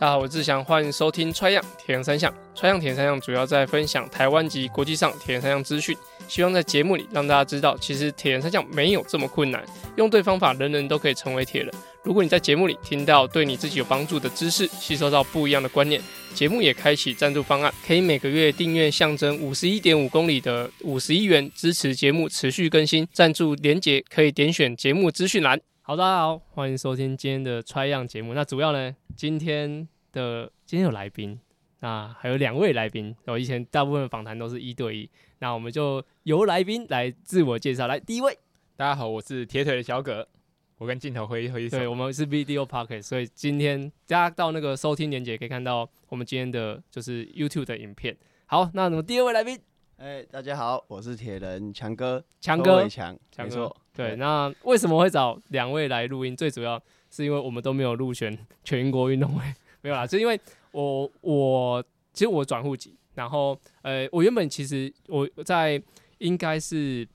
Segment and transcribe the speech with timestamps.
[0.00, 2.32] 大家好，我是志祥，欢迎收听 Try 样铁人三项。
[2.54, 5.96] Try 样铁人三项主要在分享台湾及国际上铁人三项资讯，
[6.28, 9.60] 希望在节目里让大家知道，其实铁人三项没有这么困难，
[9.96, 11.74] 用对方法，人人都可以成为铁人。
[12.04, 16.00] 如果你在节目里听到对你自己有帮助的知识，吸收到不一样的观念，
[16.32, 23.04] 节目也开启赞助方案，可以每个月订阅象征五十一点五公里的五十一元，支持节目持续更新。
[23.12, 25.60] 赞助连结可以点选节目资讯栏。
[25.82, 28.34] 好，大家好，欢迎收听今天的穿样节目。
[28.34, 31.38] 那主要呢，今天的今天有来宾，
[31.80, 33.14] 那还有两位来宾。
[33.26, 37.86] 我以前大部分访谈都是一对一，那我们就由来宾来自我介绍。
[37.86, 38.36] 来，第一位，
[38.76, 40.26] 大家好，我是铁腿的小葛。
[40.78, 41.78] 我跟镜头挥一挥手。
[41.78, 48.16] 对，我们是 Video Podcast，所以今天大家到那个收听连接可以看到我们今天的就是 YouTube 的影片。
[48.46, 49.58] 好，那我们第二位来宾。
[49.96, 56.36] 哎、欸，大家好，我是铁人强哥，强哥，强，强哥，对，那为什么会找两位来录音？
[56.36, 56.80] 最主要
[57.10, 59.42] 是因为我们都没有入选全国运动会，
[59.88, 60.38] 没有啦，就因为
[60.72, 65.82] 我我其实我转户籍，然后呃，我原本其实我在
[66.18, 67.08] 应该是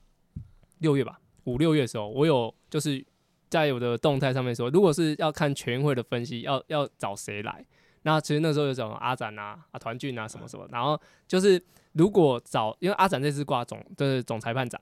[0.78, 3.04] 六月吧，五六月的时候，我有就是
[3.48, 7.64] 在我的动态上面说，如果是要看全运会的分析，要要找谁来？
[8.02, 11.62] 那其实那时候有找阿展啊、啊团俊啊什么什么，然后就是。
[11.96, 14.80] 如果找，因为阿展这次挂总的、就是、总裁判长，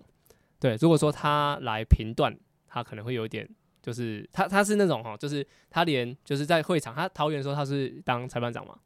[0.59, 2.35] 对，如果说他来评断，
[2.67, 3.47] 他可能会有点，
[3.83, 8.79] 就是他他是那种哈，就是他连就是在会场，他桃园的时候他是当裁判长嘛，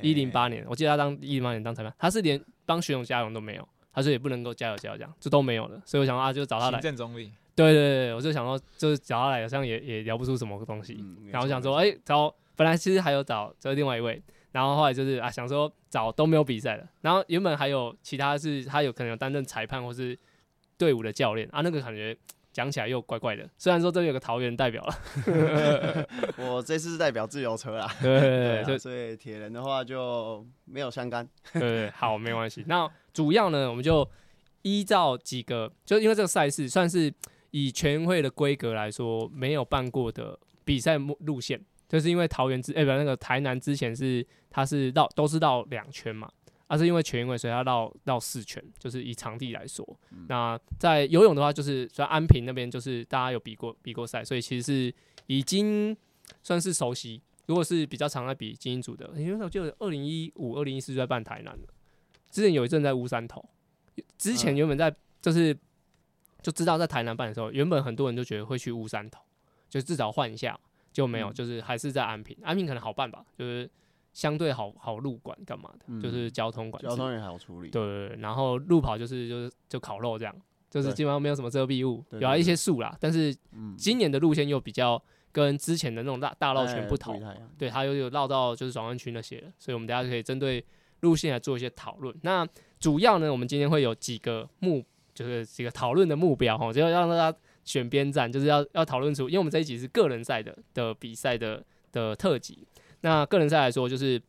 [0.00, 14.22] 一零八年，我记得他当一零八年当裁判，他是连帮学勇加油都没有，他说也不能够加油加油这样，这都没有了，所以我想说啊，就找他来，行政总理，对对对，我就想说就是找他来，好像也也聊不出什么东西，嗯、然后我想说，哎、欸，找本来其实还有找这另外一位。
[14.52, 16.88] 然后后来就是啊，想说找都没有比赛了。
[17.02, 20.18] 然后原本还有其他是，他有可能有担任裁判或是
[20.78, 22.16] 队伍的教练啊，那个感觉
[22.56, 23.46] 讲起来又怪怪的。
[23.58, 26.06] 虽然说这里有个桃园代表了，
[26.40, 27.86] 我这次是代表自由车啦。
[28.00, 31.28] 对对对，所以铁人的话就没有相干。
[31.52, 32.64] 对对，好，没关系。
[32.66, 34.08] 那主要呢，我们就
[34.62, 37.12] 依照几个，就因为这个赛事算是
[37.50, 41.62] 以全运会的规格来说没有办过的比赛路线。
[41.86, 49.86] 就是因为桃园之哎不那个台南之前是它是绕都是绕两圈嘛，而、啊、是因为全运会所以它绕绕四圈，就是以场地来说。
[50.10, 54.94] 嗯、那在游泳的话，就是说安平那边就是大家有比过比过赛，所以其实是
[55.26, 55.96] 已经
[56.42, 57.22] 算是熟悉。
[57.46, 61.68] 如果是比较常在比精英组的，因为我记得二零一五、二零一四就在办台南了。
[62.30, 63.48] 之前有一阵在乌山头，
[64.18, 65.56] 之前原本在就是
[66.42, 69.22] 就知道在台南办的时候，原本很多人就觉得会去乌山头，
[69.70, 70.58] 就至少换一下。
[70.92, 73.70] 就没有，就是还是在安平，安平可能好办吧，就是
[74.16, 77.68] 相对好好路管干嘛的，嗯、就是交通管，交通也好处理。
[77.68, 80.34] 对，对，对，然后路跑就是就是就烤肉这样，
[80.70, 83.36] 就是基本上没有什么遮蔽物，有啊一些树啦，但是
[83.76, 85.00] 今年的路线又比较
[85.32, 87.22] 跟之前的那种大大绕圈不同，
[87.58, 90.64] 对，它又有绕到就是转弯区那些了，所以我们大家可以针对
[91.00, 92.16] 路线来做一些讨论。
[92.22, 92.48] 那
[92.80, 94.82] 主要呢，我们今天会有几个目，
[95.14, 97.38] 就是几个讨论的目标哈，就要让大家。
[97.66, 101.60] 选边站就是要要讨论出，因为我们这一集是个人赛的的比赛的
[101.90, 102.64] 的特辑。
[103.06, 104.20] 那个人赛来说，就是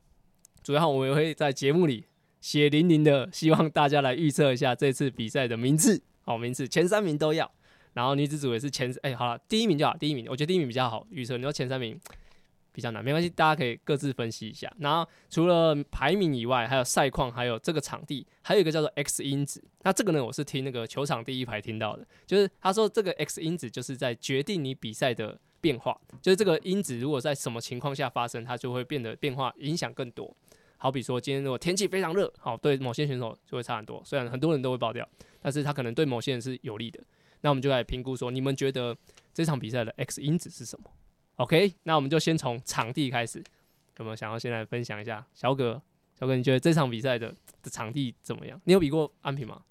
[0.61, 2.05] 主要我们会在节目里
[2.39, 7.51] 血淋淋的，希望大家来预测一下这次比赛的名次，好名次前三名都要。
[7.93, 11.35] 然后女子组也是前，哎、好了，第一名就好，第一名，我觉得第一名比较好预测。
[11.37, 11.99] 你说前三名。
[12.73, 14.71] 比较难，没关系，大家可以各自分析一下。
[14.77, 19.63] 然后除了排名以外，还有赛况，还有这个场地，还有一个叫做 X 因子。
[19.81, 30.35] 那这个呢，我是听那个球场第一排听到的，就是他说这个 X 因子就是在决定你比赛的变化，就是这个因子如果在什么情况下发生，它就会变得变化影响更多。
[30.77, 34.01] 好比说今天如果天气非常热，好，对某些选手就会差很多。
[34.05, 35.07] 虽然很多人都会爆掉，
[35.41, 36.99] 但是他可能对某些人是有利的。
[37.41, 38.95] 那我们就来评估说，你们觉得
[39.33, 40.89] 这场比赛的 X 因子是什么
[41.37, 43.43] ？OK，那我们就先从场地开始，
[43.97, 45.25] 有没有想要先来分享一下？
[45.33, 45.81] 小葛，
[46.19, 48.59] 小葛，你觉得这场比赛的的场地怎么样？
[48.65, 49.63] 你有比过安平吗？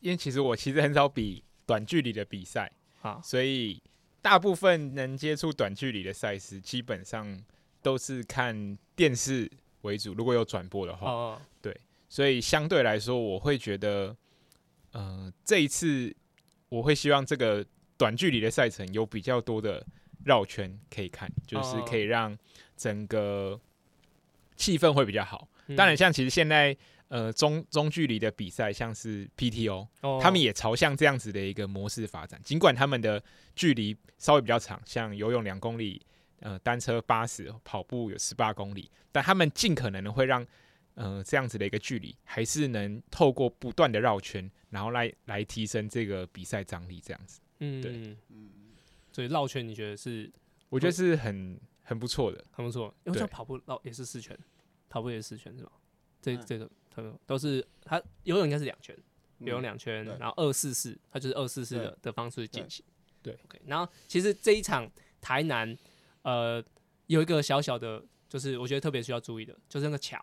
[0.00, 2.70] 因为其实我其实很少比短距离的比赛
[3.02, 3.82] 啊，所以
[4.22, 7.40] 大部分能接触短距离的赛事，基本上
[7.82, 9.50] 都是看电视
[9.82, 10.14] 为主。
[10.14, 11.74] 如果有转播的话，对，
[12.08, 14.16] 所以相对来说，我会觉得，
[14.92, 16.14] 嗯、呃，这一次
[16.68, 17.64] 我会希望这个
[17.96, 19.86] 短距离的赛程有比较多的。
[20.22, 22.36] 绕圈可以看，就是可以让
[22.76, 23.58] 整个
[24.54, 25.48] 气氛会比较好。
[25.74, 26.76] 当然，像其实现在
[27.10, 29.86] 呃中中距离的比赛，像是 PTO，
[30.22, 32.40] 他们也朝向这样子的一个模式发展。
[32.42, 33.22] 尽管他们的
[33.54, 36.00] 距离稍微比较长，像游泳两公里，
[36.38, 40.46] 呃单车八十，跑步有十八公里，但他们尽可能的会让
[40.94, 47.40] 呃这样子的一个距离，还是能透过不断的绕圈，然后来来提升这个比赛张力，这样子。
[47.58, 47.92] 嗯，对，
[48.30, 48.50] 嗯。
[49.12, 50.30] 所以绕圈你觉得是？
[50.68, 52.94] 我觉得是很很不错的，很不错。
[53.02, 54.38] 因为像跑步绕也是四圈，
[54.88, 55.72] 跑步也是四圈是吧？
[56.22, 58.96] 这这个他都是他游泳应该是两圈，
[59.38, 62.84] 游泳两圈，然后二四四，他就是二四四的的方式进行。
[63.22, 63.60] 对，OK。
[63.66, 64.90] 然后其实这一场
[65.20, 65.76] 台南
[66.22, 66.62] 呃
[67.06, 70.18] 有一个小小的，就是我觉得特别需要注意的，就是那个桥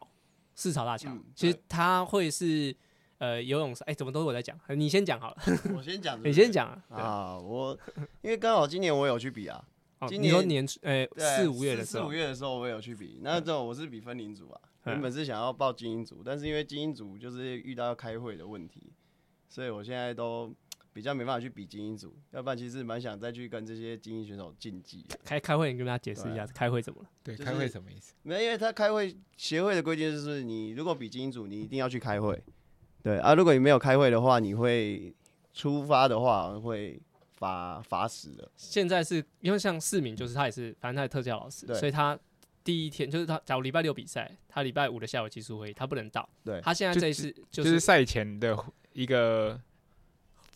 [0.55, 2.75] 四朝大桥，其实它会是。
[3.19, 4.55] 呃，游泳哎，怎么都是我在讲？
[4.75, 5.37] 你先讲好了。
[5.75, 6.83] 我先讲，你先讲啊。
[6.95, 7.75] 啊，我
[8.21, 9.67] 因为刚好今年我有去比啊。
[10.07, 13.19] 今年年初，哎，四五月的时候，四五月的时候我有去比。
[13.23, 18.91] 那这种我是比分龄组啊，原本是想要报精英组，但是因为精英组就是遇到要开会的问题，
[19.47, 20.53] 所以我现在都
[20.93, 22.15] 比较没办法去比精英组。
[22.31, 25.05] 要不然其实蛮想再去跟这些精英选手竞技。
[25.23, 27.09] 开开会，你跟大家解释一下，开会怎么了？
[27.23, 28.13] 对，开会什么意思？
[28.23, 32.41] 没有，因为他开会协会的规定就是，你如果比精英组，你一定要去开会。
[33.03, 35.15] 对啊，如果你没有开会的话，你会
[35.53, 36.99] 出发的话会
[37.35, 38.51] 罚罚死的。
[38.55, 42.19] 现在是因为像市民，就是他也是，反正他是特教老师，所以他
[42.67, 46.27] 第一天就是他，假如礼拜六比赛，他礼拜五的下午技术会议他不能到。
[46.43, 48.57] 对，他现在这一次就是赛前的
[48.91, 49.57] 一个。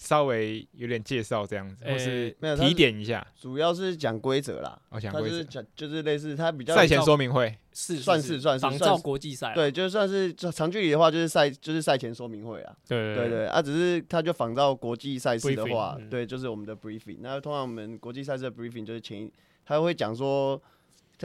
[0.03, 4.81] 稍微有点介绍这样子，或是提点一下，主要是讲规则啦。
[4.89, 12.75] 我讲规则，就是讲就是类似他比较赛前说明会，是算是算是仿照国际赛，对，就算是长距离的话，就是赛就是赛前说明会啊。
[12.87, 17.17] 对对对，啊，只是他就仿照国际赛事的话，对，就是我们的 briefing。
[17.19, 19.31] 那通常我们国际赛事的 briefing 就是前
[19.63, 20.59] 他会讲说，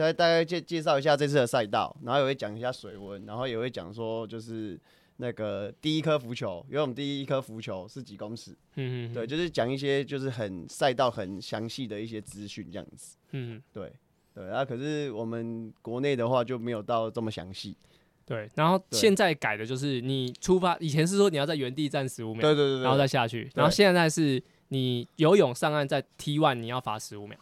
[0.05, 4.79] 他大概介介绍一下这次的赛道，然后也会讲一下水温，然后也会讲说就是。
[5.19, 8.51] 那个第一颗浮球，游泳第一颗浮球是几公尺？
[8.75, 13.17] 嗯嗯，对，就是讲一些就是很赛道很详细的一些资讯这样子。
[13.31, 13.91] 嗯，对
[14.35, 17.75] 对，啊，可是我们国内的话就没有到这么详细。
[18.27, 27.35] 对，然后现在改的就是你出发以前是说你要在原地站十五秒，对对对，然后再下去，然后现在是你游泳上岸在 T1 你要罚十五秒。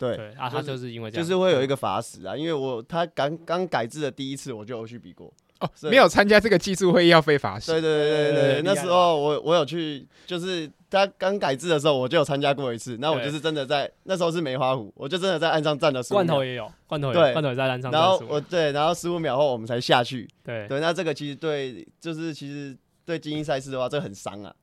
[0.00, 5.30] 对，啊，他就是因为这样，就是会有一个罚时啊，因为我他刚刚改制的第一次我就有去比过。
[5.60, 7.70] 哦，没有参加这个技术会议要被罚时。
[7.70, 12.96] 对对对对对，那时候我我有去，就是他刚改制的时候我就有参加过一次。
[12.98, 16.24] 那我就是真的在那时候是梅花湖，我就真的在岸上站了十五秒。
[16.24, 17.92] 罐头也有，罐头对，罐头也在岸上。
[17.92, 20.26] 然后我对，然后十五秒后我们才下去。
[20.42, 22.74] 对对，那这个其实对，就是其实
[23.04, 24.54] 对精英赛事的话，这很伤啊，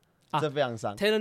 [0.42, 0.98] 这非常伤。
[0.98, 1.20] Taylor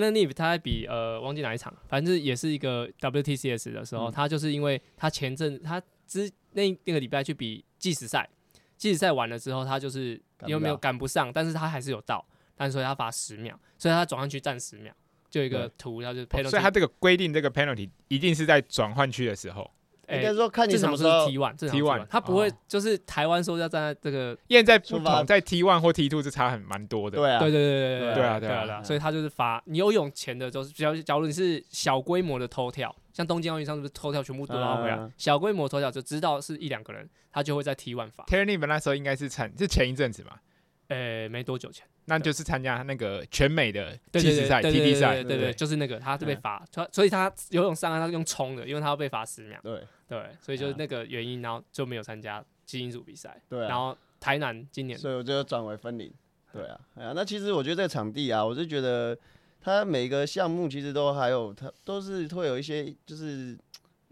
[0.00, 8.28] Nip 他在比呃忘记哪一场，反正也是一个 WTCS 的时候，他就是因为他前阵他之那那个礼拜去比计时赛。
[8.76, 14.92] 计时赛完了之后，他就是有没有赶不上，但是他还是有到，但是所以他罚十秒，所以他转换区站十秒，
[15.30, 19.70] 就有一个图，他就 penalty，所以他这个规定这个 penalty 一定是在转换区的时候，
[20.08, 32.94] 应该说看你什么时候 T one，T one，他不会就是台湾说要站在这个，因为在不同在 T one 或 T two 是差很蛮多的，对啊，对对对对对啊对啊，所以他就是罚你游泳前的就是，比较假如你是小规模的偷跳。
[33.12, 34.98] 像东京奥运上是不是偷跳全部都要回来？
[35.18, 38.24] 小规模偷跳就知道是一两个人，他就会在 T one 罚。
[38.24, 40.32] Terry 本那时候应该是参是前一阵子嘛？
[40.88, 49.58] 呃，没多久前，那就是参加那个全美的计时赛 TT 赛，对对，就是那个他是被罚，所以他游泳上岸他是用冲的，因为他要被罚十秒。
[49.62, 53.40] 对对，所以就是那个原因，然后就没有参加基因组比赛。
[53.48, 56.12] 对，然后台南今年，所以我就转为分龄。
[56.52, 59.18] 对啊，哎呀，那其实我觉得这个场地啊，我就觉得。
[59.64, 63.56] 它每个项目其实都还有，它都是会有一些就是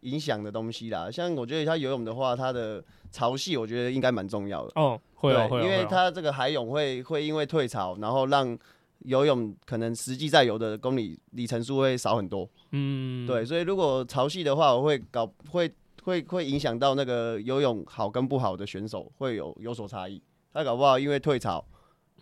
[0.02, 1.10] 影响的东西啦。
[1.10, 4.72] 像我觉得他游泳的话，他的潮汐我觉得应该蛮重要的。
[4.80, 8.58] 哦，会有，会有，因为他这个海泳会会因为退潮，然后让
[9.00, 12.48] 游泳可能实际在游的公里里程数会少很多。
[12.72, 20.22] 嗯，对，所以如果潮汐的话，我会搞会会会影响到那个游泳好跟不好的选手会有有所差异。
[20.52, 21.64] 他搞不好因为退潮，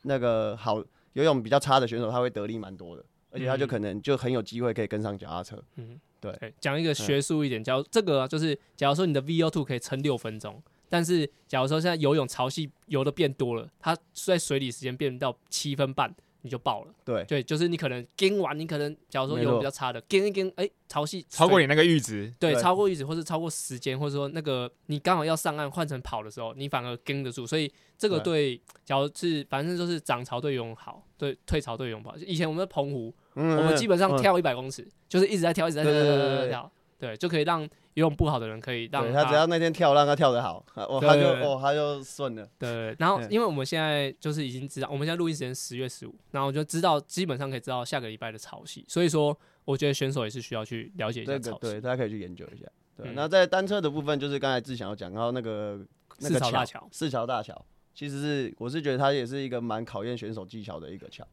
[0.03, 0.83] 那个好
[1.13, 3.05] 游泳比较差的选手他会得力蛮多的。
[3.31, 5.63] 而且他就可能就很有机会可以跟上脚踏车。
[5.77, 6.55] 嗯，对。
[6.61, 16.15] 讲一个学术一点，假如这个就是，假如说你的 VO2 可以撑六分钟，但是假如说现在游泳潮汐游的变多了，它在水里时间变到七分半。
[16.43, 32.17] 你就爆了，对对，就是你可能跟完，你可能假如说游泳比较差的跟一跟，哎，潮汐超过你那个阈值，对，超过阈值，或是超过时间，或者说那个你刚好要上岸换成跑的时候，你反而跟得住，所以这个对，假如是反正就是涨潮对游泳好，对退潮对游泳不好。
[32.19, 37.69] 以前我们在澎湖，我们基本上跳一百公尺，就是一直在跳，一直在跳，跳，跳，对，就可以让。
[37.95, 42.49] 游泳不好的人可以让他只要那天跳，让他跳得好，哦，他就哦，他就顺了。
[42.57, 52.67] 对，然后因为我们现在就是已经知道，我们现在录音时间十月十五，然后我就知道基本上可以知道下个礼拜的潮汐，所以说我觉得选手也是需要去了解一下潮汐，对，大家可以去研究一下。
[52.97, 55.85] 对，那在单车的部分，就是刚才志祥有讲到那个
[56.21, 61.27] 四桥大桥，四桥大桥其实是我是觉得它也是一个蛮考验选手技巧的一个桥，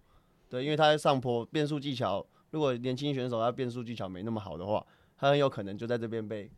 [0.50, 4.86] 对，因为他在上坡变速技巧，如果年轻选手他变速技巧没那么好的话。
[5.18, 6.52] 他很有可能就在这边被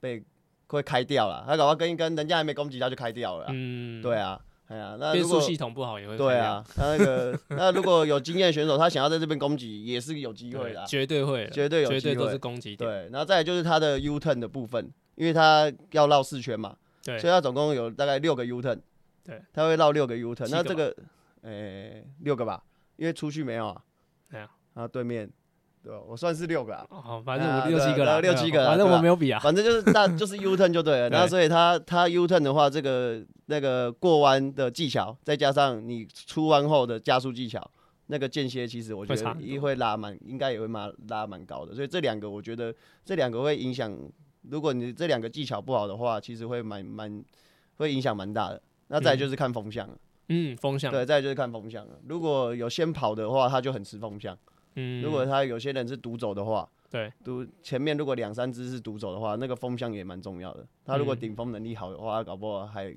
[0.00, 0.20] 被
[0.66, 3.46] 会开掉了，他搞不好跟一跟人家还没攻击他就开掉了。
[3.50, 6.18] 嗯，对啊，哎呀，那变速系统不好也会。
[6.18, 12.90] 对啊，他那个那如果有经验选手，他想要在这边攻击也是有机会的，绝对会，绝对有机会，绝对都是攻击点。
[12.90, 18.80] 对，然后再来就是他的 U turn 的部分，因为他要绕四圈嘛，对，所以他总共有大概六个 U turn，
[19.22, 20.92] 对，他会绕六个 U turn，那这个，
[21.42, 22.64] 诶，六个吧，
[22.96, 23.82] 因为出去没有啊，
[24.30, 25.30] 对啊，然后对面。
[25.84, 37.68] 对，我算是六个啊，哦，反正五六七个了，六七个，反正我没有比啊，反正就是大 就是 U turn 就对了，然后所以他他 U turn 的话，这个那个过弯的技巧，再加上你出弯后的加速技巧，
[38.06, 42.72] 那个间歇其实我觉得也会拉蛮，应该也会蛮拉蛮高的，所以这两个我觉得
[43.04, 43.92] 这两个会影响，
[44.42, 47.24] 如果你这两个技巧不好的话，其实会蛮蛮
[47.78, 48.62] 会影响蛮大的。
[48.86, 49.98] 那再就是看风向了，嗯，
[50.60, 51.98] 风向，对，再就是看风向了。
[52.08, 54.36] 如果有先跑的话，他就很吃风向。
[54.74, 60.66] 嗯，如果他有些人是独走的话，对，独前面如果两三只是独走的话，那个风向也蛮重要的。
[60.84, 62.96] 他如果顶风能力好的话，他搞不好还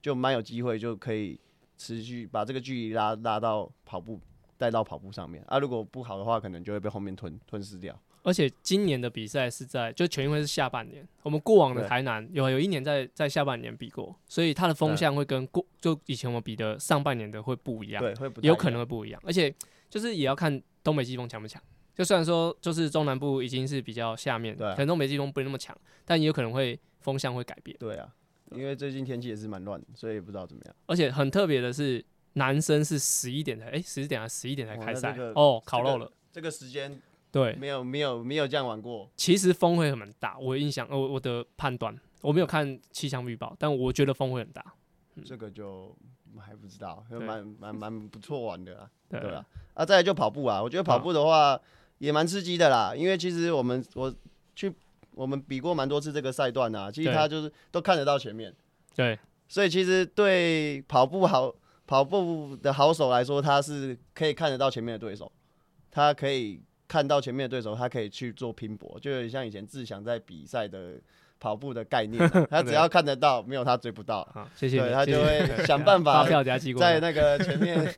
[0.00, 1.40] 就蛮有机会，就可以
[1.76, 4.20] 持续把这个距离拉拉到跑步
[4.56, 5.42] 带到跑步上面。
[5.48, 7.98] 啊，如果不好的话，可能就会被后面吞吞噬掉。
[8.26, 19.54] 而且今年的比赛是在就全运会是下半年，我们过往的台南有有一年在在下半年比过，所以它的风向会跟过就以前我们比的上半年的会不一样，对，会不有可能会不一样，而且
[19.88, 20.60] 就是也要看。
[20.86, 21.60] 东北季风强不强？
[21.96, 27.76] 就虽然说就是中南部已经是比较下面，对，可能东北季风不会那么强，但也有可能会风向会改变。
[27.76, 28.08] 对啊，
[28.52, 30.76] 因为最近天气也是蛮乱，所以也不知道怎么样。
[30.86, 32.04] 而且很特别的是，
[32.34, 35.10] 男生是十一点才，哎，十点还十一点才开赛？
[35.18, 36.08] 哦，哦，烤肉了。
[36.30, 37.02] 这个时间
[37.36, 39.10] 对，没有没有没有这样玩过。
[39.14, 44.64] 其实风会很大，我印象，我我的判断，我没有看气象预报，但我觉得风会很大。
[45.16, 45.94] 嗯、这个就
[46.38, 49.44] 还不知道，还蛮蛮蛮不错玩的啦， 对吧？
[49.74, 50.62] 啊，再来就跑步啊！
[50.62, 51.60] 我觉得跑步的话
[51.98, 54.14] 也蛮刺激的啦，因为其实我们我
[54.54, 54.72] 去
[55.10, 58.54] 我们比过蛮多次这个赛段啊，其实他就是都看得到前面，
[58.94, 61.54] 对，所以其实对跑步好
[61.86, 65.30] 跑步的好手来说，他是可以看得到前面的对手，
[65.90, 70.94] 他可以看到前面的对手，他可以去做拼搏，就有点像以前志祥在比赛的。
[71.38, 74.26] 跑步的概念， 他只要看得到，没有他追不到。
[74.32, 74.80] 好，谢谢。
[74.80, 77.94] 对，他就会 想办法在那个前面，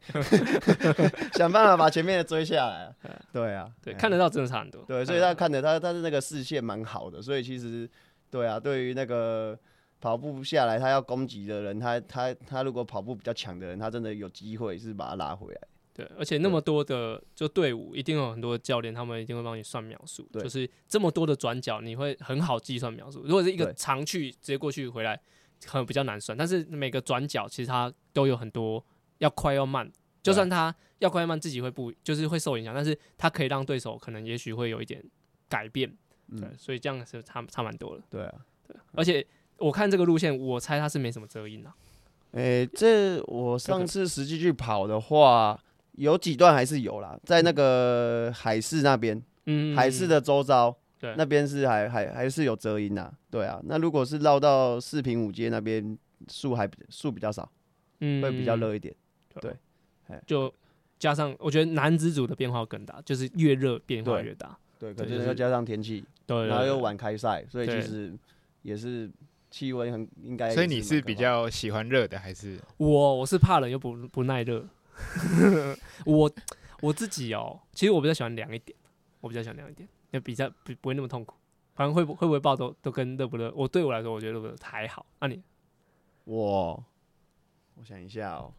[1.35, 2.92] 想办法把前面的追下来。
[3.33, 4.83] 对啊，对，看得到真的差很多。
[4.88, 7.88] 对，所以他看的他他的那个视线蛮好的，所以其实
[8.28, 9.57] 对啊，对于那个
[10.00, 15.61] 跑步下来他要攻击的人，他他他如果跑步比较强的人，他真的有机会是把他拉回来。
[15.99, 20.23] 对，而且那么多的就队伍，一定有很多的教练，他们一定会帮你算秒数。
[20.33, 23.25] 对，就是这么多的转角，你会很好计算秒数。
[23.25, 25.21] 如果是一个长去直接过去回来，
[25.67, 26.38] 可能比较难算。
[26.38, 28.85] 但是每个转角其实它都有很多
[29.19, 29.90] 要快要慢，
[30.23, 35.05] 就算它要快要慢，自己会不就是会受影响，但是它可以让对手可能也许会有一点
[35.49, 35.90] 改变。
[36.31, 38.05] 对，嗯、所以这样是差差蛮多的。
[38.09, 38.35] 对啊，
[38.69, 39.26] 对，而且
[39.57, 41.73] 我看这个路线，我猜它是没什么遮阴的。
[42.35, 45.61] 诶、欸，这我上次实际去跑的话。
[45.99, 53.61] 有几段还是有啦，在那个海事那边，嗯，海事的周遭，对，那边是还还还是有遮阴呐，对啊。
[53.64, 57.50] 那如果是绕到四平五街那边，树还树比较少，
[58.00, 58.95] 嗯，会比较热一点，
[59.40, 59.52] 对，
[60.25, 60.52] 就
[61.00, 68.12] 加上我觉得男子组的变化更大，就是越热变化越大，对，可是要加上天气，对，然后又晚开赛，所以其实
[68.62, 69.11] 也是
[69.50, 70.50] 气温很应该。
[70.55, 72.57] 所以你是比较喜欢热的还是？
[72.76, 74.64] 我我是怕冷又不不耐热。
[76.05, 76.31] 我
[76.81, 78.76] 我自己哦，其实我比较喜欢凉一点，
[79.21, 81.35] 我比较喜欢凉一点，就比较不不会那么痛苦。
[81.75, 85.07] 反正会不会不会爆都都跟热不热，我对我来说，我觉得热不热还好。
[85.21, 85.43] 那、啊、你？
[86.25, 86.85] 我
[87.76, 88.52] 我想一下哦，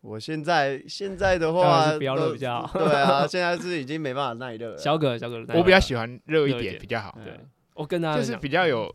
[0.00, 2.78] 我现在现在的话，不要热比较好。
[2.78, 4.78] 对啊，现在是已经没办法耐热了。
[4.78, 7.18] 小葛，小葛，我比较喜欢热一点比较好。
[7.24, 7.40] 对，
[7.74, 8.94] 我跟他就是比较有。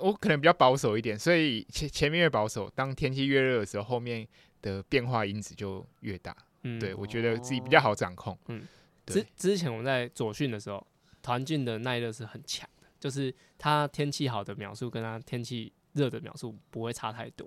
[0.00, 4.26] 我可能比较保守一点，所以前前面越保守，当天气越热的时候，后面
[4.64, 6.36] 的变化因子就越大。
[6.62, 8.36] 嗯，对，我觉得自己比较好掌控。
[8.48, 8.66] 嗯，
[9.06, 10.84] 之之前我们在左训的时候，
[11.22, 17.46] 团俊的耐热是很强的，就是他天气好的秒数跟他天气热的秒数不会差太多。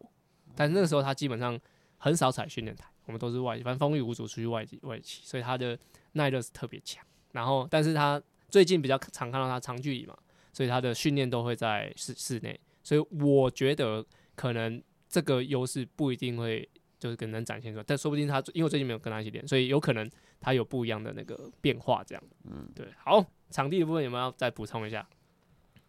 [0.56, 1.60] 但是那个时候他基本上
[1.98, 5.78] 很少踩训练台，我们都是外，反正风雨无阻出去外外骑，所以他的
[6.14, 7.04] 耐热是特别强。
[7.34, 10.18] 然后，但是他最近比较常看到他长距离嘛。
[10.54, 16.68] 所以他的训练都会在室室内，所以我觉得可能这个优势不一定会
[17.00, 22.24] 就是可能展现出来，但说不定他因为最近没有跟他一起练，所以有可能他有不一样的那个变化，这样。
[22.44, 22.88] 嗯，对。
[23.04, 25.08] 好，场地的部分有没有要再补充一下？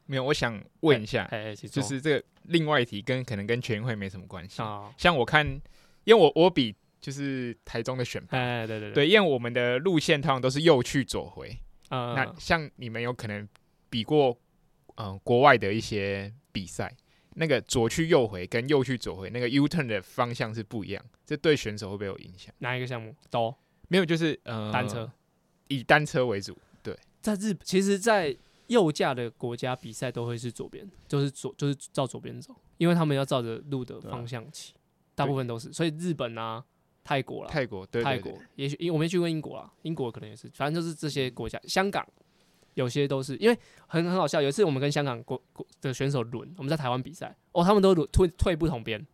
[0.06, 1.28] 没有，我想问一下，
[1.70, 4.62] 就是这个另外一题跟可能跟全运会没什么关系。
[4.62, 5.46] 哦、像我看，
[6.04, 11.56] 因为我我比就是台中的选拔，哎，对对对，对，因为我们的路线通常都是右去左回。
[11.90, 13.48] 嗯，那像你们有可能
[13.88, 14.38] 比过。
[15.00, 16.92] 嗯国外的一些比赛，
[17.38, 22.54] 那个左去右回跟右去左回那个 U turn 的方向是不一样，这对选手会不会有影响？
[22.58, 23.54] 哪一个项目都
[23.88, 25.10] 没有，就是呃单车，
[25.68, 26.56] 以单车为主。
[26.82, 34.74] 对，在日其实，在右驾的国家比赛都会是左边，就是左就是照左边走，因为他们要照着路的方向骑，
[35.14, 35.72] 大部分都是。
[35.72, 36.64] 所以日本啊。
[37.04, 41.58] 泰国了，泰国对，泰国也许因为我没去过英国啊，英国可能也是，反正就是这些国家。
[41.64, 42.06] 香港
[42.78, 43.58] 有些都是因为
[43.88, 49.04] 很很好笑，有一次我们跟香港国国的选手轮，我们在台湾比赛，哦，他们都退退不同边，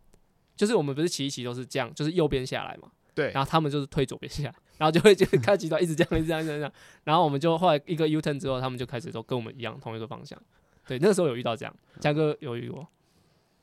[0.55, 6.71] 就是我们不是骑一骑都是这样，就是右边下来嘛，对，然后他们就是退左边下来，然后就会就开集团一直这样一直这样一直这样，
[7.05, 10.39] 然后我们就后来一个 U turn 之后，他们就开始都跟我们一样同一个方向，
[10.87, 12.87] 对，那个时候有遇到这样，嘉哥有遇过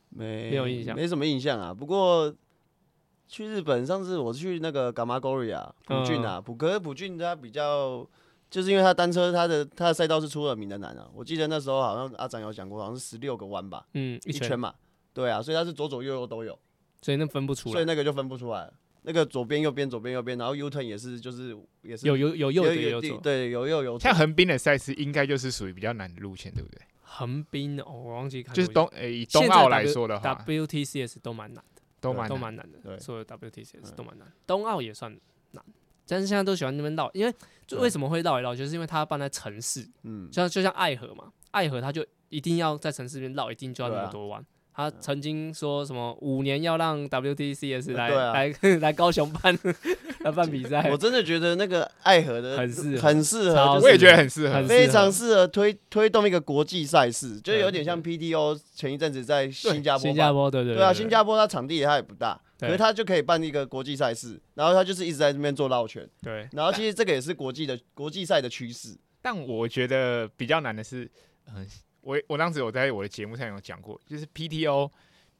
[0.08, 0.50] 没？
[0.50, 2.34] 没有印象，没什么印象啊，不过。
[3.28, 8.06] 去日本，上次我去那个噶玛戈里亚普俊啊，普可是普郡它比较，
[8.52, 11.08] 就是因为他单车他的他的赛道是出了名的难啊。
[11.14, 14.58] 我记得那时候好像阿展有讲过，好像是十六个弯吧，嗯，一圈。
[14.60, 14.74] 嘛，
[15.14, 16.56] 对啊，所以他是左左右右都有，
[17.00, 18.70] 所以那分不出来，所以那个就分不出来。
[19.04, 23.98] 那个左边右边左边右边，然后 U turn 也是就是也是有有有右有左，对，有右有。
[23.98, 26.80] 像横滨的赛事应该就是属于比较难的路线，对不对？
[27.00, 31.82] 横滨哦，我忘记看，就是东诶以冬奥来说的话，WTCS 都蛮难的。
[32.00, 35.16] 都蛮都蛮难的，对，所有 WTCS 都蛮难，冬奥也算
[35.52, 35.64] 难，
[36.06, 37.34] 但是现在都喜欢那边绕，因为
[37.66, 44.44] 就为什么会绕一绕，就是因为它办在城市，嗯，像就像爱河嘛，爱河它就一定要在城市里面绕，一定就要那么多弯。
[44.74, 49.54] 他曾经说什么五年要让 WTCS 来来来高雄办
[50.24, 71.10] 来办比赛，我真的觉得那个爱河的很适很适合，我也觉得很适合，非常适合推推动一个国际赛事，就有点像 PTO 前一阵子在新加坡，新加坡对对对啊，新加坡它场地它也不大，可是他就可以办一个国际赛事，然后他就是一直在这边做绕圈，对，然后其实这个也是国际的国际赛的趋势，但我觉得比较难的是，
[71.46, 71.66] 嗯。
[72.04, 74.90] 我我当时我在我的节目上有讲过，就是 PTO，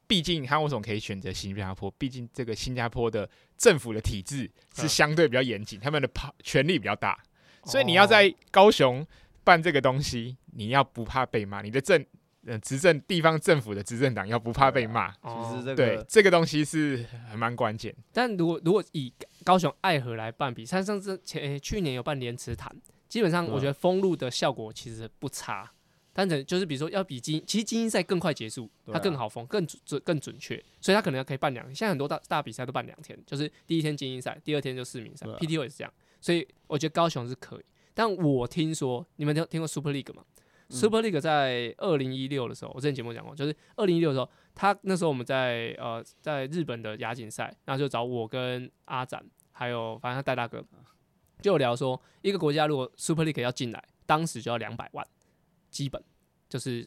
[0.06, 1.90] 毕竟他为什么可以选择新加坡？
[1.98, 7.20] 毕竟这个新加坡的政府的体制是相对比较严谨，他们的跑权力比较大，
[7.64, 9.04] 所以你要在高雄
[9.42, 12.06] 办这个东西，你要不怕被骂，你的政
[12.46, 17.94] 呃执政地方政府的执政党要不怕被骂，其实这个对这个东西是很蛮关键。
[18.12, 19.12] 但如果如果以
[19.44, 22.74] 高雄爱河来办比赛，上次前去年有办莲池潭，
[23.08, 25.70] 基本上我觉得封路的效果其实不差。
[26.14, 31.74] 单纯就是比如说要比精，其实精英赛更快结束，它更好封，更准更准确，所以它可能要可以办两天。
[31.74, 35.90] 现在很多大大比赛都办两天，就是第一天精英赛，第二天就市民赛，PTO 也是这样。
[36.20, 40.22] 所以我觉得高雄是可以，但我听说你们听听过 Super League 吗？
[40.74, 50.64] ，Super League 在二零一六的时候，我之前节目讲过，就是二零一六的时候，他那时候我们在呃在日本的亚锦赛，然后就找我跟阿展，还有反正他戴大哥，
[51.40, 55.06] 就聊说一个国家如果 Super League 要进来，当时就要两百万。
[55.70, 56.04] 基本
[56.50, 56.86] 就是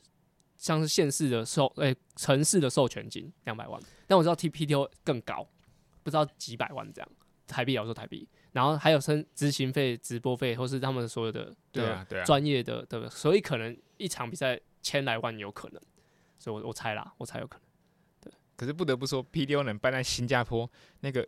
[0.58, 5.48] 像是县市的授诶、城市的授权金两百万，但我知道 TPTO 更高，
[6.04, 7.10] 不知道几百万这样
[7.48, 15.82] 台币，我说台币，然后还有生执行费、直播费，或是他们所有的对啊对啊专业的对，所以可能一场比赛千来万有可能，
[16.40, 17.62] 所以我我猜啦，我猜有可能。
[18.22, 20.70] 对，可是不得不说，PDO 能办在新加坡
[21.02, 21.28] 那个。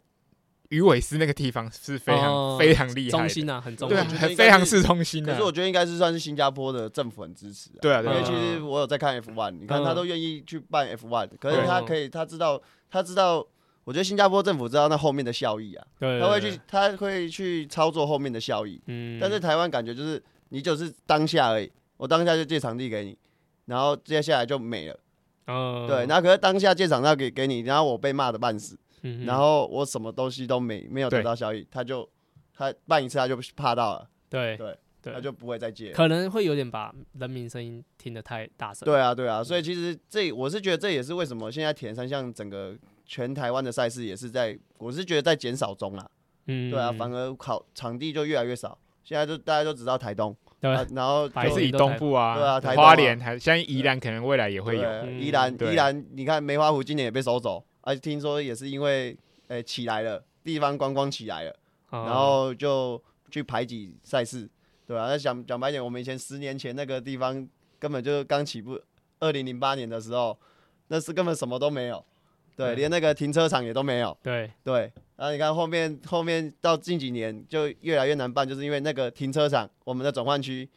[0.70, 5.32] 鱼尾狮那个地方是非常、哦、非常厉害，中心啊，很中心，对，非常市中心的。
[5.32, 12.62] 可是我觉得应该是算是新加坡的政府很支持、啊，对啊，因为其实我有在看 F1，你看他都愿意去办 F1，可是他可以，他知道，
[12.92, 13.48] 他知道，
[13.88, 18.82] 我觉得新加坡政府知道那后面的效益啊，对，他会去，他会去操作后面的效益。
[18.88, 23.18] 嗯，但是台湾感觉就是你就是当下而已，我当下就借场地给你，
[23.68, 25.00] 然后接下来就没了。
[25.46, 28.78] 嗯，对，然后可是当下借场地给给你，然后我被骂的半死。
[29.26, 32.06] 然后我什么东西都没没有得到效益，他就
[32.54, 38.86] 他办一次他就怕到了，对对对，他就不会再借，可能会有点把人民声音听得太大声。
[38.86, 42.76] 对啊对啊，所以其实这我是觉得这也是为什么现在铁人三项整个
[43.08, 46.08] 全台湾的赛事也是在，我是觉得在减少中啦。
[46.46, 57.64] 嗯，对啊，反而考场地就越来越少，现在就大家都知道台东，对，然后还是以东部啊，对啊，台花莲还像宜兰可能未来也会有，宜兰宜兰你看梅花湖今年也被收走。
[57.82, 59.18] 而且听说也是因为，
[59.48, 61.52] 诶、欸、起来了，地方观光起来了，
[61.90, 64.50] 哦、然后就去排挤赛事，
[64.86, 65.08] 对吧、啊？
[65.08, 67.48] 那讲讲白点，我们以前十年前那个地方
[67.80, 68.78] 根本就刚起步，
[69.22, 70.38] 二零零八年的时候，
[70.90, 72.04] 那是根本什么都没有，
[72.58, 74.92] 对，对连那个停车场也都没有，对对。
[75.16, 80.68] 然后你看后面后面到近几年就越来越难办，就是因为那个停车场，我们的转换区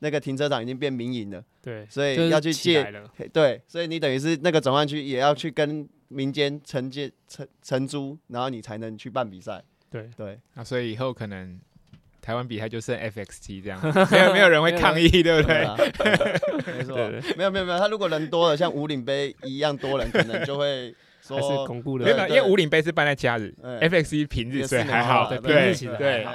[0.00, 2.92] 那个停车场已经变民营了，对，所以要去借，
[3.32, 5.88] 对，所以你等于是那个转换区也要去跟。
[6.08, 9.60] 民间承接承承租，然后你才能去办比赛。
[9.90, 11.58] 对对，那所以以后可能
[12.22, 13.80] 台湾比赛就剩 FXT 这样，
[14.12, 15.66] 没有没有人会抗议，对不对？
[16.78, 16.94] 没错，
[17.36, 20.94] 没有没有没有，他如果人多了，像五岭杯一样多人，可能就会
[21.26, 22.28] 说是巩固的。
[22.28, 25.28] 因为五岭杯是办在假日，FXT 平日，所以还好。
[25.28, 26.26] 对对对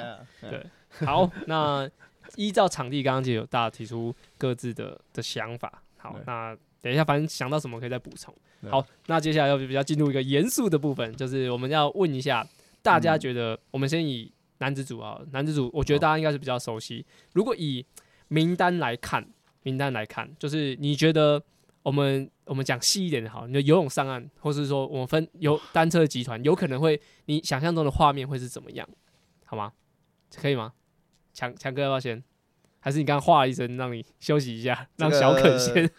[0.50, 0.66] 对，
[1.06, 1.88] 好， 那
[2.36, 5.82] 依照场地，刚刚就有大家提出各自的的想法。
[5.98, 8.34] 好，那等一下，反正想到什么可以再补充。
[8.70, 12.46] 好，那接下来要比较进入一个严肃的部分，就是我们要问一下
[12.80, 17.04] 大家觉得，我们先以男子组啊，男子组，我觉得大家应该是比较熟悉。
[17.32, 17.84] 如果以
[18.28, 19.26] 名单来看，
[19.62, 21.42] 名单来看，就是你觉得
[21.82, 28.88] 我们我们讲细一点的好，你的游泳上岸，或是说我们分游单车集团，有可能会你想象中的画面会是怎么样？
[29.44, 29.72] 好吗？
[30.36, 30.72] 可以吗？
[31.32, 32.22] 强强哥要不要先？
[32.78, 35.90] 还是你刚刚画了一声，让你休息一下，让小可先。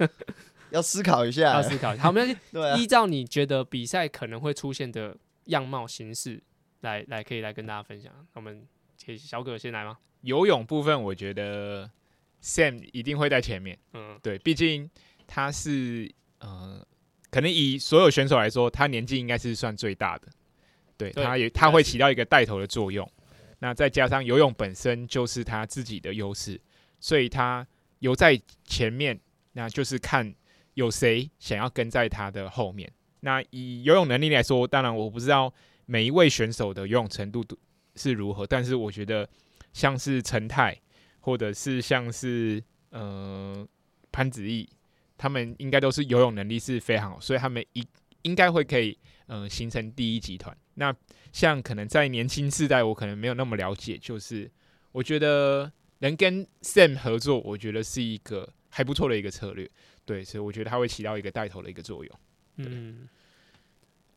[0.71, 2.03] 要思考一下，要思考一下。
[2.03, 2.35] 好，没关系。
[2.59, 5.15] 啊、依照你觉得比赛可能会出现的
[5.45, 6.41] 样貌形式
[6.81, 8.11] 来来，可以来跟大家分享。
[8.33, 8.65] 我们
[8.97, 9.97] 请小可先来吗？
[10.21, 11.89] 游泳部分，我觉得
[12.41, 13.77] Sam 一定会在前面。
[13.93, 14.89] 嗯，对，毕竟
[15.33, 16.85] 他是呃，
[17.31, 20.27] 可能以所有选手来说，他年纪应该是算最大的。
[20.95, 23.09] 对，对他也他会起到一个带头的作用。
[23.57, 26.61] 那再加上游泳本身就是他自己的优势，
[26.99, 27.65] 所以他
[27.97, 29.19] 游在前面，
[29.53, 30.35] 那就是看。
[30.75, 32.91] 有谁想要跟在他的后面？
[33.19, 35.53] 那以游泳能力来说，当然我不知道
[35.85, 37.45] 每一位选手的游泳程度
[37.95, 39.29] 是如何，但是我觉得
[39.71, 40.75] 像是陈泰，
[41.19, 43.63] 或者是像是呃
[44.11, 44.67] 潘子毅，
[45.17, 47.85] 他们应该都是游泳能力是非常好，所以他们一
[48.23, 48.97] 应该会可以
[49.27, 50.55] 呃形成第一集团。
[50.75, 50.93] 那
[51.31, 54.49] 像可能在年轻世代，我可能没有那么了解，就是
[54.91, 59.69] 我觉得能跟 Sam 合作，我觉得是一个还不错的一个策略。
[60.05, 62.19] 对，所以我觉得他会起到一个带头的一个作用。
[62.57, 63.07] 嗯，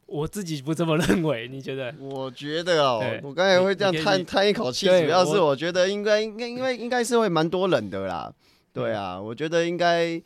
[0.07, 1.95] 我自己不这么认为，你觉得？
[2.01, 8.33] 我觉得哦，我刚才会这样叹叹一口气，主要是我觉得应该应该应该应该是会蛮多人的啦。
[8.73, 10.21] 对啊，我觉得应该，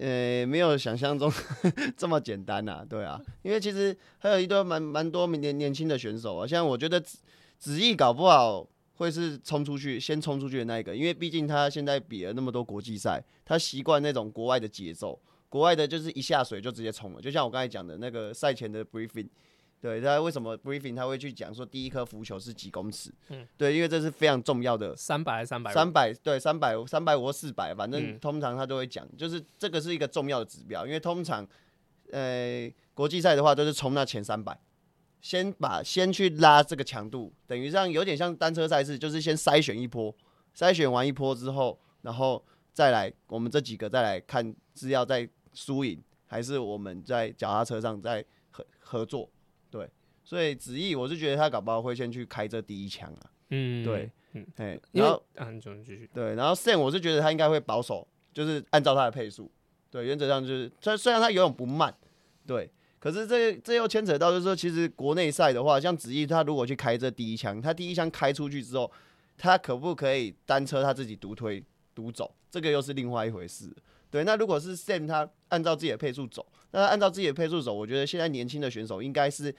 [0.00, 1.30] 呃，没有想象中
[1.96, 2.84] 这么简单呐。
[2.88, 7.18] 对啊，因为其实还有一堆蛮蛮多年年轻的选手啊，像我觉得子
[7.58, 8.66] 子毅搞不好。
[9.00, 19.26] 会是冲出去，先冲出去的那一个，因为毕竟他现在比了那么多国际赛，他习惯那种国外的节奏，国外的就是一下水就直接冲了，就像我刚才讲的那个赛前的 briefing，
[19.80, 23.10] 对，他为什么 briefing 他会去讲说第一颗浮球是几公尺？
[23.28, 25.72] 嗯，对，因为这是非常重要的，三百还是三百？
[25.72, 31.46] 三百，对，三百，三百五或四百，反正通常他都会讲，就是这个是一个重要的指标，因为通常，
[32.12, 34.58] 呃，国际赛的话都是冲那前三百。
[35.22, 40.10] 先把先去拉这个强度，等于像有点像单车赛事，就是先筛选一波，
[40.56, 49.39] 筛选完一波之后，然后再来我们这几个再来看是要在输赢，还是我们在脚踏车上在合合作，对，
[50.30, 59.50] 所以子毅我是觉得他搞不好会先去开这第一枪啊，嗯，对，嗯，哎，然后啊，你继续，对，然后 Sam 我是觉得他应该会保守，就是按照他的配速，
[59.90, 61.92] 对，原则上就是，虽虽然他游泳不慢，
[62.46, 62.70] 对。
[63.00, 68.88] 可是这这又牵扯到，就是说，其实国内赛的话，像子毅他如果去开这第一枪，他第一枪开出去之后，
[69.36, 71.60] 他可不可以单车他自己独推
[71.92, 72.32] 独走？
[72.48, 73.74] 这个又是另外一回事。
[74.10, 79.54] 对，那如果是 Sam 他按照自己的配速走，那他按照自己的配速走，我觉得现在年轻的选手应该是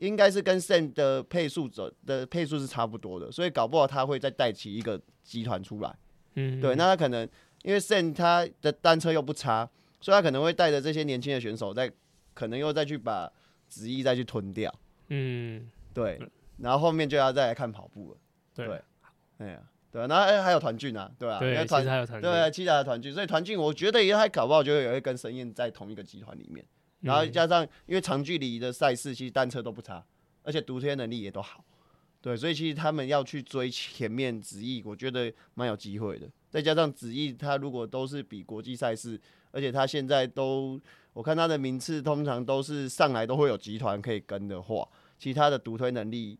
[0.00, 5.96] 应该是跟 Sam 的配速走的配速是差不多的，所以搞不好他会再带起一个集团出来。
[6.34, 7.26] 嗯，对，那他可能
[7.62, 11.90] 因为 Sam 他的单车又不差，所以他可能会带着这些年轻的选手再。
[12.32, 13.30] 可能又再去把
[13.66, 14.72] 子毅再去吞掉，
[15.08, 16.18] 嗯，对，
[16.58, 18.18] 然后后面就要再来看跑步了，
[18.54, 18.80] 对，
[19.38, 19.60] 哎呀，
[19.90, 26.64] 对，然后哎还有团聚呢，对啊，对，其实还有团俊，对，其他的团聚，所以团聚我觉得也还搞不好，就会也会跟申燕在同一个集团里面，
[27.00, 30.04] 然后加上因为长距离的赛事其实单车都不差，
[30.42, 31.64] 而且独推能力也都好，
[32.20, 40.80] 对，所以其实他们要去追前面子毅，我觉得蛮有机会的，再加上子毅他如果都是比国际赛事，而且他现在都。
[41.12, 46.38] 我看他的名次通常都是上来都会有集团可以跟的话，其他的独推能力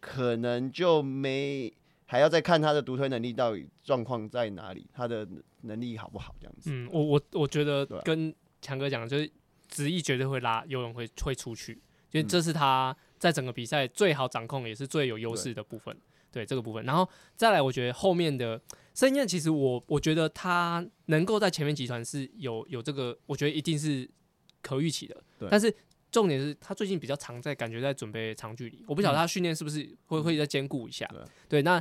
[0.00, 1.72] 可能就没，
[2.04, 5.26] 还要再看他的独推能力到底状况在哪里，他的
[5.60, 6.68] 能力好不好这样子。
[6.72, 9.30] 嗯，我我我觉得跟强哥讲就是
[9.68, 11.74] 子毅绝对会拉游泳会会出去，
[12.10, 15.94] 因为这是他在整个比赛最好掌控也是最有优势的部分。
[16.30, 18.60] 对，对这个部分，然后再来，我觉得后面的。
[18.94, 24.08] 盛宴其实我我觉得他能够在前面集团是有有这个，我觉得一定是
[24.60, 25.16] 可预期的。
[25.38, 25.72] 对但是
[26.10, 31.06] 重点是他最近比较常在感觉在准备长距离，我不晓得他训练是不是会会再兼顾一下。
[31.12, 31.80] 对，对，那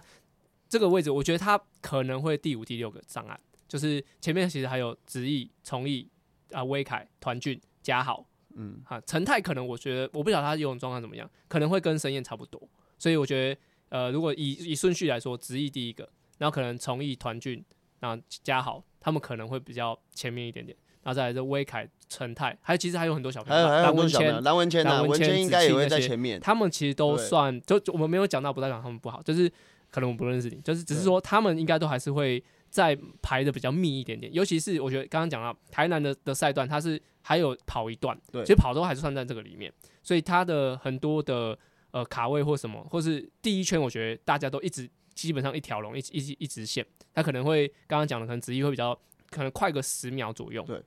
[0.69, 3.35] 这个位置我觉得他可能会第五、第六个上岸，
[3.67, 6.07] 就是前面其实还有子毅、崇义
[6.51, 12.61] 啊、威凯、团俊、嘉豪，嗯，哈，陈泰可能我觉得我不晓得他游泳状况怎么样，可能会跟沈燕差不多，
[12.99, 17.63] 所以我觉得呃，如果以以顺序来说，直译第一个，然后可能从艺、团俊，
[18.01, 29.49] 然后嘉豪，他们可能会比较前面一点点，然后再来是威凯、陈泰，还有其实还有很多小朋友，蓝文谦、蓝文谦、蓝文谦应该也会在前面，他们其实都算，就我们没有讲到，不代表他们不好，就是
[29.89, 41.57] 可能我不认识你，就是只是说他们应该都还是会再排的比较密一点点，尤其是我觉得刚刚讲到台南的的赛段，它是还有跑一段，对，其实跑都还是算在这个里面，所以他的很多的。
[41.91, 48.93] 呃，卡位或什么，或是第一圈，我觉得大家都一直基本上一条龙，一一直一直线，他可能会刚刚讲的，可能直毅会比较
[49.31, 50.61] 可能快个十秒左右。
[50.63, 50.83] 对。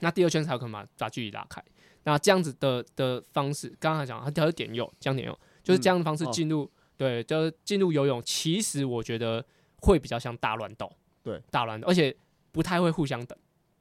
[0.00, 1.62] 那第二圈才有可能把把距离拉开。
[2.04, 8.20] 那这样子的的方式，刚刚讲他调点右，这样点右，就是这样的方式进入，嗯哦、对，就是进入游泳。
[8.24, 9.44] 其实我觉得
[9.82, 10.90] 会比较像大乱斗，
[11.22, 12.16] 对，大乱斗，而且
[12.50, 13.38] 不太会互相等。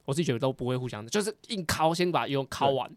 [0.07, 2.89] 我自己觉得都不会互相的，就是硬敲，先把游泳靠完，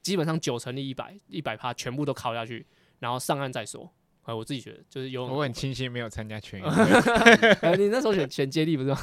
[0.00, 2.64] 基本上九成力一百一百趴全部都敲下去。
[3.00, 3.92] 然后上岸再说。
[4.22, 5.36] 哎，我自己觉得就是游泳。
[5.36, 6.66] 我很庆幸没有参加全运。
[7.78, 8.98] 你那时候选选接力不是吗？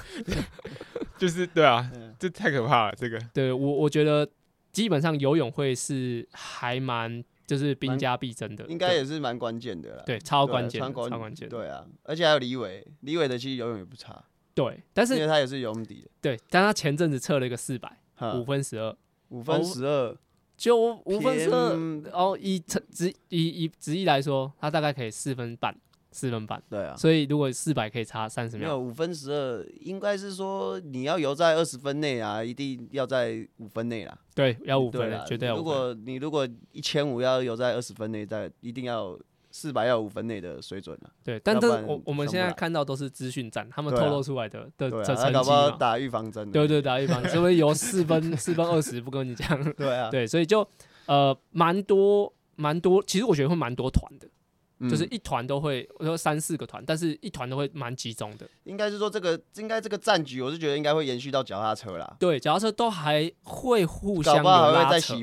[1.19, 2.95] 就是对啊，这太可怕了。
[2.97, 3.21] 这个。
[3.31, 4.27] 对我我觉得
[4.71, 10.03] 基本上游泳会是还蛮就是兵家必争的，应该也是蛮关键的啦。
[10.03, 11.47] 对，超关键，超关键。
[11.47, 14.23] 对啊，而且还有李伟，李伟的其实游泳也不差。
[14.53, 16.09] 对，但是因为他也是游泳底的。
[16.21, 17.91] 对，但他前阵子测了一个四百，
[18.35, 18.95] 五分十二，
[19.29, 20.17] 五分十二。
[20.57, 21.73] 就五分十二
[22.13, 25.75] 哦，以直以以直译来说，他大概可以四分半，
[26.11, 26.61] 四分半。
[26.69, 28.67] 对啊，所以如果四百可以差三十秒。
[28.67, 34.15] 没有五分十二，应该是说你要游在二十分内啊，一定要在五分内啦。
[34.35, 35.55] 对，要五分，绝对要。
[35.55, 39.17] 如果你如果一千五要游在二十分内，在一定要。
[39.51, 50.65] 四百要五分内的水准了，对，但这我我们现在看到都是资讯站，他们透露出来的的的成绩嘛，打预防针，对对，打预防针， 所以有四分四分二十，不跟你讲， 对啊，对，所以就
[51.05, 58.47] 呃蛮多蛮多，其实我觉得会蛮多团的，就是一团都会，我说三四个团，但是一团都会蛮集中的。
[58.63, 65.15] 应该是说这个应该这个战局，我是觉得应该会延续到脚踏车啦，对，脚踏车都还会互相拉扯，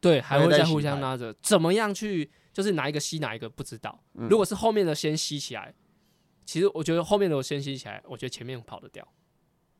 [0.00, 2.30] 对，还会再互相拉着，怎么样去？
[2.52, 3.98] 就是哪一个吸哪一个不知道。
[4.12, 5.74] 如果是后面的先吸起来，
[6.44, 9.06] 其实我觉得后面的我先吸起来，我觉得前面跑得掉。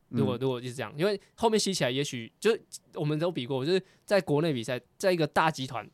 [0.09, 2.55] 如果如果就是这样，因为后面吸起来，也许就
[2.93, 5.89] 我们都比过，就是在国内比赛，在一个大集团，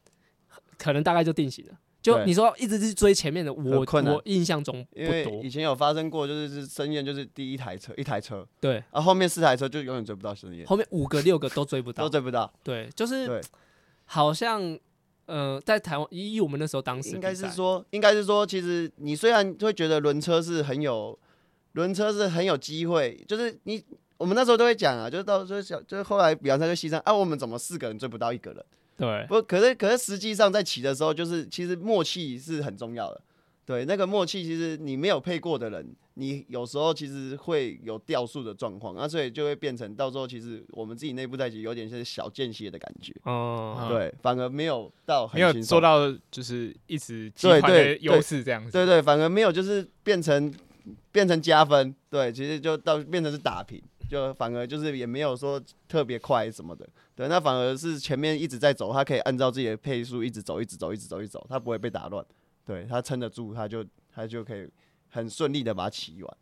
[0.77, 1.79] 可能大概就定型了。
[2.01, 5.43] 就你说一直是追前面的，我我印象中不多。
[5.43, 12.53] 以前有发生过，就是是深夜就是第一台车一台车，对，后面四台车就永远追不到深夜，后面五个六个都追不到，都追不到。
[12.63, 13.41] 对，就是
[14.05, 14.79] 好像。
[15.29, 21.17] 呃，在台湾，以我们那时候当时应该是说，应该是说，其实你虽然会觉得轮车是很有，
[21.73, 23.83] 轮车是很有机会，就是你
[24.17, 28.65] 我们那时候都会讲啊，就是到就是小，就是后来比方说就西山啊，我们怎么四个人追不到一个人？
[28.97, 33.21] 对，不，可是可是实际上在骑的时候，就是其实默契是很重要的。
[33.69, 43.13] 对，那个默契其实你没有配过的人，你有时候其实会有掉速的状况，那所以就会变成到时候其实我们自己内部在一起有点像小间歇的感觉。
[43.25, 48.71] 哦，对，反而没有到很没有做到就是一直对对优势这样子。
[48.71, 50.51] 对，对对，反而没有就是变成
[51.11, 51.93] 变成加分。
[52.09, 53.79] 对，其实就到变成是打平，
[54.09, 56.89] 就反而就是也没有说特别快什么的。
[57.13, 62.25] 对，那反而是前面一直在走，他可以按照自己的配速一直走，一直走，一直走，一直走，他不会被打乱。
[62.69, 64.69] 对，他撑得住，他就他就可以
[65.09, 66.37] 很顺利的把它骑完。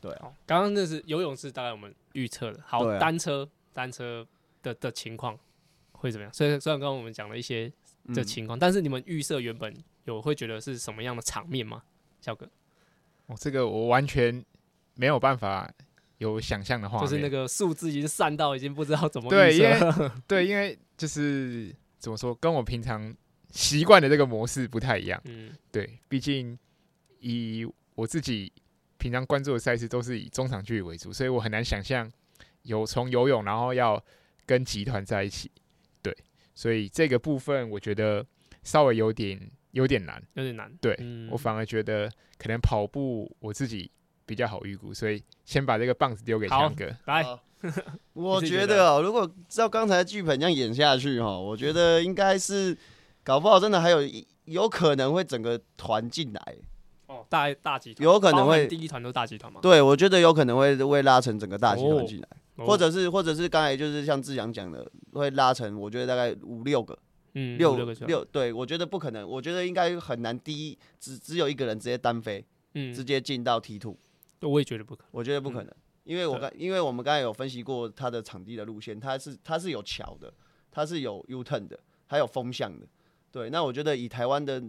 [0.00, 0.12] 对，
[0.46, 2.62] 刚刚那是游泳是大概我们预测的。
[2.64, 4.24] 好，啊、单车单车
[4.62, 5.36] 的的情况
[5.90, 6.32] 会怎么样？
[6.32, 7.72] 虽然虽然刚刚我们讲了一些
[8.14, 11.82] 的情况，嗯、但是你们预设原本有会觉得是什么样的场面吗？
[12.20, 12.48] 小哥，
[13.26, 14.44] 哦，这个我完全
[14.94, 15.68] 没有办法
[16.18, 23.12] 有想象的话，就是那个数字已经散到已经不知道怎么对，因为对，因为就是怎么说，跟我平常。
[23.54, 26.58] 习惯的这个模式不太一样，嗯，对，毕竟
[27.20, 27.64] 以
[27.94, 28.52] 我自己
[28.98, 32.10] 平常关注的赛事都是以中场距离为主，所以我很难想象
[32.62, 34.02] 有从游泳然后要
[34.44, 35.48] 跟集团在一起，
[36.02, 36.12] 对，
[36.52, 38.26] 所以这个部分我觉得
[38.64, 39.40] 稍微有点
[39.70, 43.88] 有点难，有点难，对，嗯，我反而觉得可能跑步我自己
[44.26, 46.90] 比较好预估，所以先把这个棒子丢给强哥。
[47.04, 47.24] 来。
[48.14, 52.76] 我觉得哦，如果照刚才剧本这样演下去哈，我觉得应该是。
[53.24, 53.98] 搞不好真的还有
[54.44, 56.56] 有可能会整个团进来。
[57.06, 58.04] 哦，大大集团。
[58.04, 59.60] 有可能会第一团都大集团吗？
[59.60, 66.98] 对，我觉得有可能会会拉成整个大集团进来，哦、或者是或者是刚才就是像志阳讲的，会拉成我觉得大概五六个，
[67.34, 73.96] 嗯，六六对我觉得不可能，我觉得应该很难，第一只只有一个人直接单飞，嗯，直接进到 T two，
[74.40, 80.32] 我也觉得不可能，我觉得不可能，嗯、因为我刚因为我们刚才有分析过他的场地的路线，它是它是有桥的，
[80.70, 82.86] 它是有 U turn 的，还有风向的。
[83.34, 84.62] 对，那我觉得以台湾的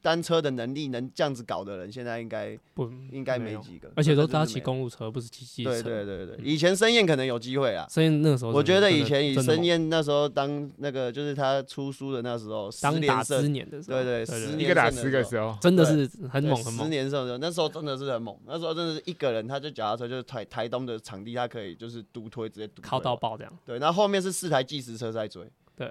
[0.00, 5.82] 单车的能力能这样子搞的人，现在应该不应该没几个，而且都搭骑公路车，不是骑机车。
[5.82, 7.84] 对对对对，以前申燕可能有机会啊。
[7.90, 16.84] 申燕那时候，我觉得以前以申燕那时候当那个就是他出书的那时候，当打十年的时候，对对，一个打十个时候，真的是很猛很猛。
[16.84, 23.52] 十年时候，那时候真的是很猛，那时候真的是一个人，他就脚踏车就是台台东的场地，他可以就是独推直接靠到爆这样。
[23.64, 25.88] 对，然后后面是四台计时车在追，对，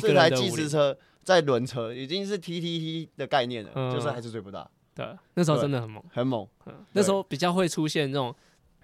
[0.00, 0.96] 四台计时车。
[1.22, 4.70] 在轮车已经是 T T T 的概念了，嗯、就是还是追不到。
[4.94, 6.46] 对，那时候真的很猛，很猛。
[6.66, 8.34] 嗯、那时候比较会出现那种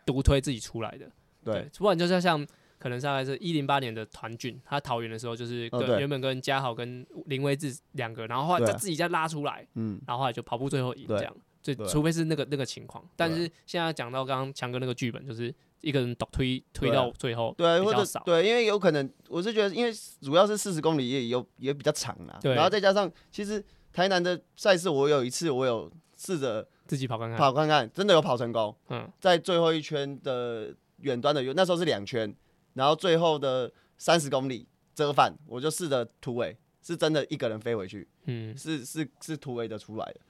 [0.04, 1.10] 独推自己出来的。
[1.44, 2.46] 对，对，不然就是像
[2.78, 11.36] 可能大概是一零八年的团俊，他桃园的时候就是跟、哦、原本跟嘉豪跟林威志两个，然后后来再自己再拉出来，嗯，然后后来就跑步最后赢这样。
[11.62, 15.52] 就除非是那个那个情况，但是现在讲到刚刚强哥那个剧本，就是
[15.86, 32.34] 一个人倒推推到最后，对，或者对，因为有可能我是觉得，因为主要是四十公里也有也比较长啦，然后再加上其实台南的赛事，我有一次我有试着自己跑看看，跑看看，真的有跑成功，嗯，在最后一圈的远端的有那时候是两圈，
[32.74, 40.20] 然后最后的三十公里折返，我就试着突围，是真的一个人飞回去，嗯，是是是突围的出来的，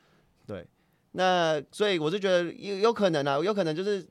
[0.46, 0.66] 对。
[1.12, 4.06] 那所以我就觉得有有可能啊，有可能就是，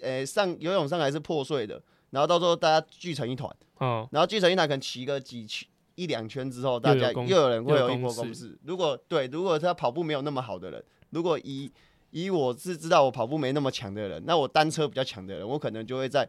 [0.00, 8.58] 诶、欸、上游泳上来是破碎的，然后到时候大家聚成一团，嗯，然后聚成一团可能骑个几圈一两圈之后，大家又有人会有一波攻势。
[8.64, 11.70] 如果对，如果他跑步没有那么好的人，如果以
[12.10, 16.28] 以我是知道我跑步没那么强的人，那我单车比较强的人，我可能就会在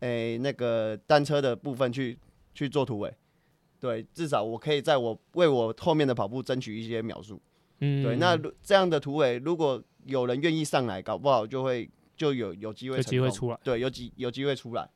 [0.00, 2.18] 诶、欸、那个单车的部分去
[2.54, 3.12] 去做突围，
[3.80, 7.40] 对，至少我可以在我为我后面的跑步争取一些秒数。
[7.80, 13.58] 嗯，对，那这样的突围，如果有人愿意上来，搞不好就会就有有机会，有机会出来。
[13.62, 14.88] 对，有机有机会出来。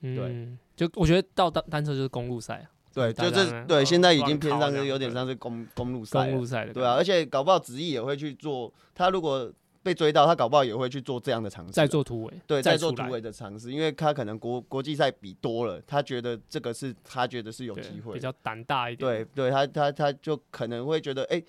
[0.00, 2.70] 对，就我觉得到单单车就是公路赛啊。
[2.92, 6.30] 对，就是对，现在已经偏上是有点像是公公路赛。
[6.30, 6.72] 公路赛的。
[6.72, 11.72] 对啊，而且搞不好子毅也会去做，他如果被追到，他搞不好也会去做这样的尝试。
[11.72, 12.32] 再做突围。
[12.46, 19.10] 对，再做突围的尝试，因为他可能国国际赛比多了，他觉得这个是他觉得是有机会，比较胆大一点。
[19.10, 21.42] 对，对他他他就可能会觉得，哎。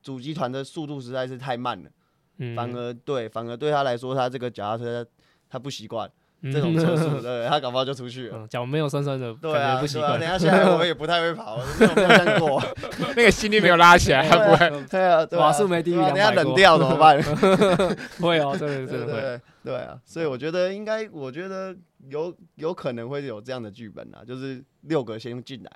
[0.00, 1.90] 主集团的速度实在是太慢了，
[2.38, 5.06] 嗯、反而对，反而对他来说，他这个脚踏车
[5.50, 6.10] 他不习惯
[6.42, 8.46] 这种车速， 对，他搞不好就出去了。
[8.46, 10.18] 脚、嗯、没有酸酸的，对啊，不习惯、啊。
[10.18, 12.62] 等下现在我也不太会跑，没有见过，
[13.16, 14.84] 那个心率没有拉起来，他不会。
[14.88, 16.14] 对啊，瓦数没低于两百。
[16.14, 17.20] 等下冷掉怎么办？
[18.22, 21.74] 会哦，对对对对对啊，所以我觉得应该，我觉得
[22.08, 25.70] 有有可能会有这样的剧本啊，就是六个先进来。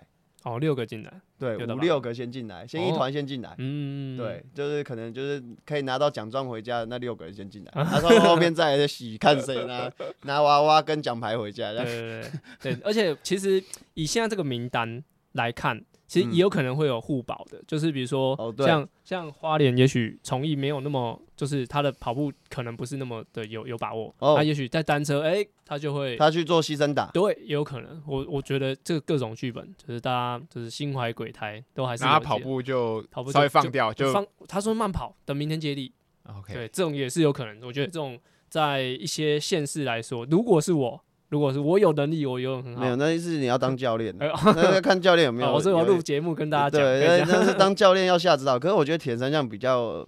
[0.44, 9.90] 哦，六个进来，对，五六个先进来，先一团先进来，嗯，对，就是可能就是可以拿到奖状回家的那六个人先进来，然后 后面再来洗，看谁拿
[10.22, 12.22] 拿娃娃跟奖牌回家，对对
[12.60, 13.62] 对，对，而且其实
[13.94, 15.02] 以现在这个名单
[15.32, 15.84] 来看。
[16.12, 28.02] 其实也有可能会有互保的，就是比如说像像花莲，也许从艺没有那么，就是他的跑步可能不是那么的有有把握，他也许在单车，哎，他就会他去做牺牲打，对，也有可能。
[28.06, 35.94] 我我觉得这个各种剧本，就是大家就是心怀鬼胎，都还是他跑步就跑步稍微放掉，就放他说慢跑，等明天接力。
[36.24, 37.58] OK，对，这种也是有可能。
[37.62, 38.20] 我觉得这种
[38.50, 41.02] 在一些县市来说，如果是我。
[41.32, 42.82] 如果是我有能力，我游泳很好。
[42.82, 45.48] 没有，那意思你要当教练，那看教练有没有。
[45.50, 46.82] 我是要录节目跟大家讲。
[46.82, 48.58] 对，那是 当教练要下指导。
[48.58, 50.06] 可是我觉得铁三项比较，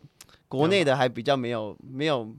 [0.48, 2.30] 国内的还比较没有没有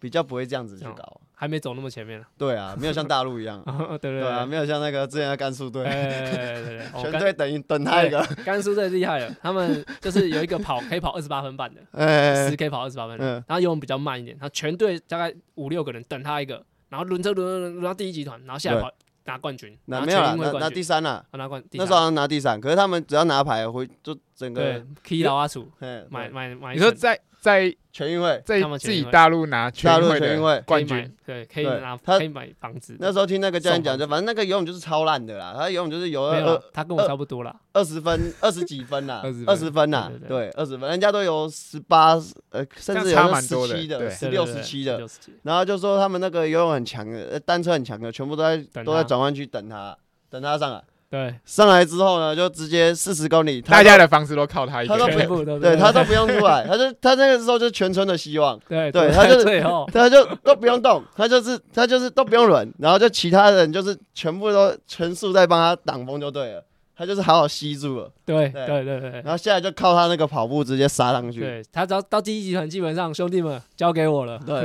[0.00, 2.20] 比较不会这样子去搞，还没走那么前面。
[2.36, 3.62] 对啊，没有像大陆一样。
[4.02, 5.84] 对对对啊，没有像那个之前的甘肃队。
[5.84, 8.20] 对对对，全队等于等他一个。
[8.44, 16.60] 甘肃队厉害了，他们就是有一个跑可以跑二十八分半的，十 K 跑二十八分，然后游泳比较慢一点，他全队大概五六个人等他一个。
[16.96, 18.90] 然后轮车轮轮轮到第一集团，然后下来跑
[19.24, 25.70] 拿冠军，拿没有了，拿拿第三了，拿冠，那时候拿第三，可是他们只要拿牌回就整个可以老阿楚，
[26.08, 27.20] 买买买，你说在。
[27.40, 30.62] 在全运会，在自己大陆拿大陆全运会。
[30.66, 32.96] 冠军，对，可以拿，他可以买房子。
[32.98, 39.90] 那时候听那个教练讲，就反正那个游泳就是超烂的啦，他游泳就是游二，他跟我差不多啦，二十分，二十几分啦， 二十分。
[39.90, 42.14] 啦，对，二十分，人家都有十八，
[42.50, 45.00] 呃，甚至有十七的，十六、十七的，
[45.42, 49.96] 然后就说他们那个游泳很强的，单车很强的，全部都在都在转弯区等他，
[50.28, 50.82] 等他上来。
[51.08, 59.44] 对，上来之后呢，就直接四十公里，大家的房子都靠他一个，全部都对他都不用出来，他就他那个时候就是全村的希望，对对，他就
[59.92, 66.64] 他就都不用动，他就是他就是都不用轮，然后就其他人就是全部都全速在帮他挡风就对了，
[66.96, 68.66] 他就是好好吸住了，对对。
[68.66, 74.64] 对对，然后现在就靠他那个跑步直接杀上去，对他只要到第一集团，基本上兄弟们交给我了，对，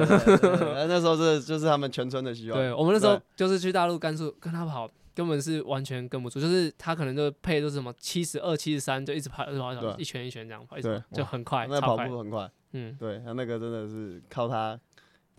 [0.87, 4.89] 那时候是就是他们全村的希望，对我们那时候就是去大陆甘肃跟他跑。
[5.13, 14.79] 根本是完全跟不住，就是他可能就配都是什么七十二、七十三，就一直跑，一直跑，一圈一圈这样跑，对，就很快，那跑步很快，嗯，对他那个真的是靠他。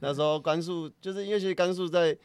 [0.00, 2.16] 那时候甘肃就是因为其实甘肃在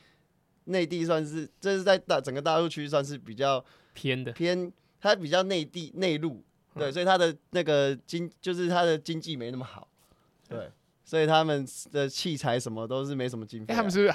[0.65, 6.43] 内地算是，这是在大整个大陆区算是比较偏的，偏它比较内地内陆，
[6.75, 9.87] 对，所以它的那个经就是它的经济没那么好，
[10.49, 10.69] 对，
[11.05, 13.73] 所以他们的器材什么都是没什么经费。
[13.73, 14.13] 他们是。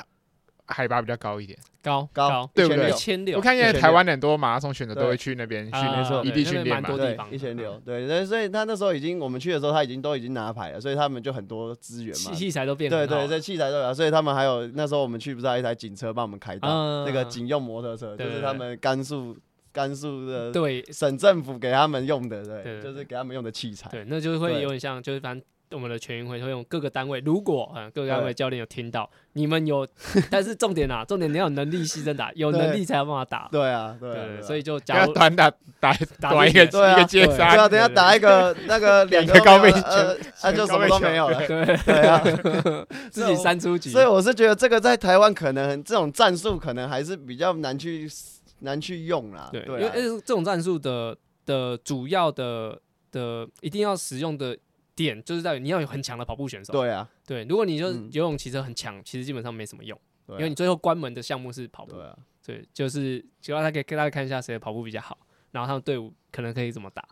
[0.73, 2.91] 海拔比较高一点，高高对不对？
[2.91, 19.37] 一千六，我看现在台湾很多马拉松选手都会去那边训练，异地训练嘛，对，一千六，对，所以他那时候已经，我们去的时候他已经都已经拿牌了，所以他们就很多资源嘛，器材都变，对对，这器材都有，所以他们还有那时候我们去不是还有一台警车帮我们开道，那个警用摩托车，就是他们甘肃
[19.73, 20.83] 甘肃的对。
[20.93, 25.45] 省政府给他们用的，对，就是给他们用的器材，对，那就会有点像，就是反正。
[25.73, 29.87] 我们的全运会会用各个单位，如果嗯各个单位教练有听到，你们有，
[30.31, 33.49] 但是重点啊，重点你要有能力牺牲打，有能力才有办法打。
[33.51, 35.51] 对啊，对，所以就假如短打
[35.81, 41.47] 打打一个一个接杀，对啊，等下打一个 那个两个高倍呃，那就什么都没有了。
[41.47, 42.23] 对对啊，
[43.11, 43.91] 自己三出局。
[43.91, 48.09] 所以我是觉得这个在台湾可能这种战术可能还是比较难去
[48.61, 49.49] 难去用啦。
[49.53, 51.17] 对，因为这种战术的
[51.47, 52.79] 的主要的
[53.11, 54.57] 的一定要使用的。
[54.95, 56.73] 点就是在于你要有很强的跑步选手。
[56.73, 61.93] 对啊，对，如果你就是游泳骑车很强，其实基本上没什么用，因为你最后关门的项目是跑步。
[61.93, 65.19] 对啊，对，就是主要他可以给大家看一下谁的跑步比较好，
[65.51, 67.07] 然后他们队伍可能可以怎么打。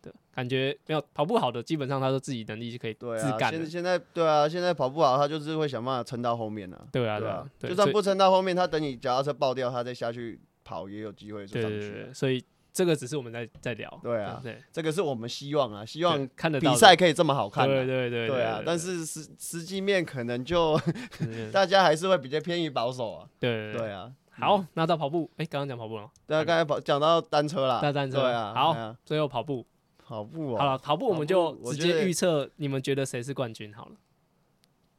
[0.00, 3.50] 对，感觉没有跑步好的，基本上他说自己能力就可以自干。
[3.50, 6.86] 现现在对啊，现在跑步好，他就是会想办法撑到后面呢。
[6.92, 12.08] 对啊，对啊，就算不撑到后面，他等你脚踏车爆掉，他再下去跑也有机会就上去。
[12.12, 12.44] 所以。
[12.72, 16.58] 这个只是我们在在聊，对啊，对，这个是我们希望啊，希望看的。
[16.58, 20.80] 比赛可以这么好看，对对对，对啊，但是实实际面可能就
[21.52, 24.10] 大家还是会比较偏于保守啊，对对啊。
[24.30, 29.66] 好，那到跑步，哎，刚刚讲跑步了，对啊，刚才跑讲到单车了，单车，对啊，好，最后跑步，
[29.98, 33.70] 跑步，好了，跑步我们就直接预测，你们觉得谁是冠军？
[33.74, 33.92] 好了，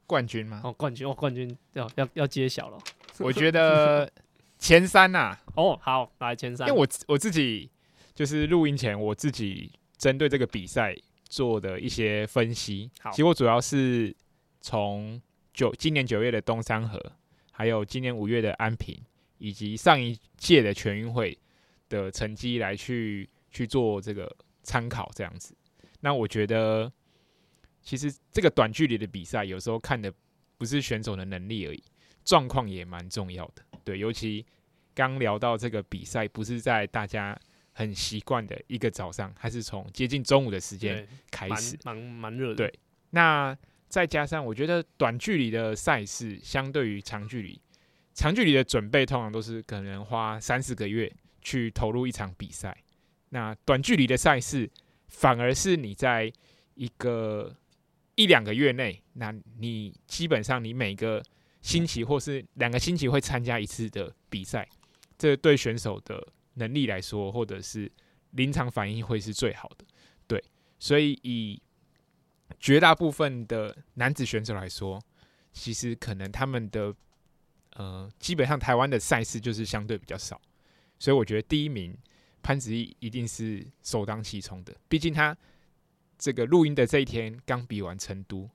[0.06, 0.60] 冠军吗？
[0.62, 2.78] 哦，冠军，哦，冠军要要要揭晓了，
[3.18, 4.08] 我觉得。
[4.64, 6.66] 前三呐、啊，哦，好，来前三。
[6.66, 7.70] 因为我我自己
[8.14, 12.90] 就是录音前，我自己针对这个比赛做的一些分析。
[12.98, 14.16] 好，其实我主要是
[14.62, 15.20] 从
[15.52, 16.98] 九今年九月的东山河，
[17.52, 18.98] 还有今年五月的安平，
[19.36, 21.38] 以及上一届的全运会
[21.90, 25.54] 的成绩来去去做这个参考，这样子。
[26.00, 26.90] 那我觉得，
[27.82, 30.10] 其实这个短距离的比赛，有时候看的
[30.56, 31.84] 不是选手的能力而已，
[32.24, 33.62] 状况也蛮重要的。
[33.84, 34.44] 对，尤其
[34.94, 37.38] 刚聊到这个比赛，不是在大家
[37.72, 42.54] 很习惯的一个早上，还是从接近中午的时间开始，蛮蛮蛮热的。
[42.54, 42.74] 对，
[43.10, 43.56] 那
[43.88, 47.60] 再加上我觉得短距离的赛事，相对于长距离，
[48.14, 51.12] 长距离的准备通常都是可能花三四个月
[51.42, 52.74] 去投入一场比赛，
[53.28, 54.70] 那短距离的赛事
[55.08, 56.32] 反而是你在
[56.74, 57.54] 一个
[58.14, 61.22] 一两个月内，那你基本上你每个。
[61.64, 64.68] 星期或是两个星期会参加一次的比赛，
[65.16, 66.22] 这对选手的
[66.56, 67.90] 能力来说，或者是
[68.32, 69.84] 临场反应会是最好的。
[70.26, 70.44] 对，
[70.78, 71.60] 所以以
[72.60, 75.02] 绝大部分的男子选手来说，
[75.54, 76.94] 其实可能他们的
[77.76, 80.38] 呃，基本上台湾的赛事就是相对比较少，
[80.98, 81.96] 所以我觉得第一名
[82.42, 84.76] 潘子毅一定是首当其冲的。
[84.86, 85.34] 毕竟他
[86.18, 88.50] 这个录音的这一天刚比完成都。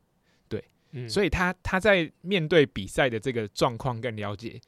[0.91, 4.59] 嗯、所以他他在面对比赛的这个状况跟了解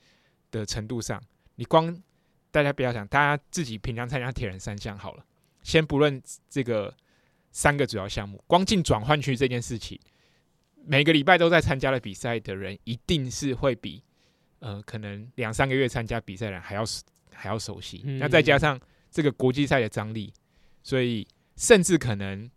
[0.51, 1.21] 的程度上，
[1.55, 1.95] 你光
[2.51, 5.25] 大家不要想，大家自己平常参加铁人三项好了，
[5.63, 6.93] 先不论这个
[7.51, 9.99] 三个主要项目，光进转换区这件事情，
[10.85, 14.03] 每个礼拜都在参加的比赛的人，一定是会比
[14.59, 16.83] 呃可能两三个月参加比赛的人还要
[17.33, 18.01] 还要熟悉。
[18.05, 20.33] 嗯、那再加上这个国际赛的张力，
[20.83, 22.49] 所以甚至可能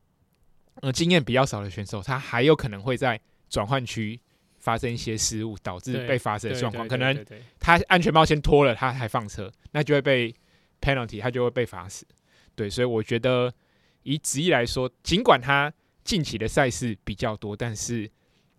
[0.83, 4.20] 呃经验比较少的选手，他还有可能会在转换区
[4.59, 7.24] 发生一些失误，导致被罚车的状况，可能
[7.61, 10.34] 他安全帽先脱了，他还放车，那就会被
[10.80, 12.07] penalty，他就会被罚死。
[12.55, 13.53] 对，所以我觉得
[14.05, 15.72] 以职业来说，尽管他
[16.03, 18.11] 近期的赛事比较多，但是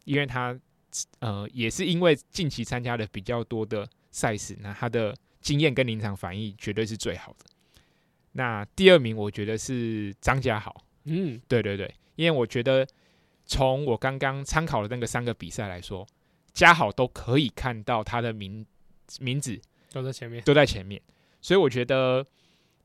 [0.04, 0.58] 因为他
[1.20, 7.46] 呃也是因为近期参加的比较多的赛事，那他的经验跟临场反应绝对是最好的。
[8.34, 12.88] 那第二名我觉得是张家豪，嗯，对对对，因为我觉得。
[13.46, 16.06] 从我刚刚参考的那个三个比赛来说，
[16.54, 18.66] 嘉好都可以看到他的名
[19.20, 19.60] 名字
[19.92, 21.02] 都在前面，都在前面，
[21.42, 22.26] 所以我觉得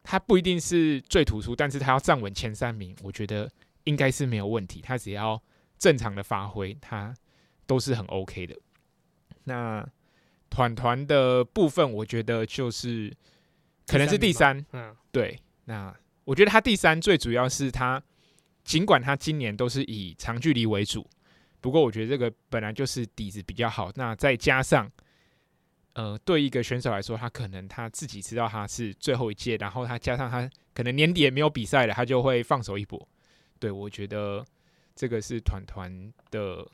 [0.02, 3.50] 他不一定是最突出，但是他要站稳前三名，我觉得
[3.84, 4.80] 应该是没有问题。
[4.80, 5.42] 他只要
[5.78, 7.14] 正常的发挥，他
[7.66, 8.56] 都是很 OK 的。
[9.44, 9.86] 那
[10.50, 13.16] 团团的部分，我觉得就是
[13.86, 14.64] 可能是第三。
[14.72, 15.38] 嗯，对。
[15.64, 15.94] 那
[16.24, 18.02] 我觉得他第三最主要是他，
[18.70, 21.04] 尽管他今年都是以长距离为主，
[21.60, 23.90] 不过我觉得这个本来就是底子比较好。
[23.96, 24.88] 那再加上，
[25.94, 33.08] 呃，对一个选手来说，他可能他自己知道他是最后一届，然后他加上他可能年底也没有比赛了，他就会放手一搏。
[33.58, 34.46] 对，我觉得
[34.94, 36.64] 这个是团团的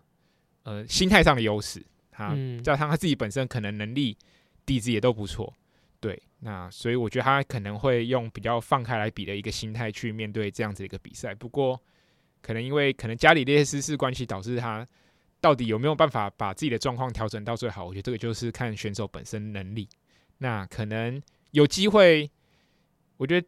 [0.64, 1.82] 呃心态上的优势。
[2.10, 4.14] 他加上他自己本身可能能力
[4.66, 5.50] 底子也都不错。
[6.00, 11.34] 对，那所以我觉得他可能会用比较放开来比的一个心态去面对这样子一个比赛。
[11.34, 11.80] 不过，
[12.42, 14.86] 可能因为可能家里这些私事关系，导致他
[15.40, 17.84] 到底有没有办法把自己的状况调整到最好？
[17.86, 19.88] 我觉得这个就是看选手本身能力。
[20.38, 21.20] 那可能
[21.52, 22.30] 有机会，
[23.16, 23.46] 我觉得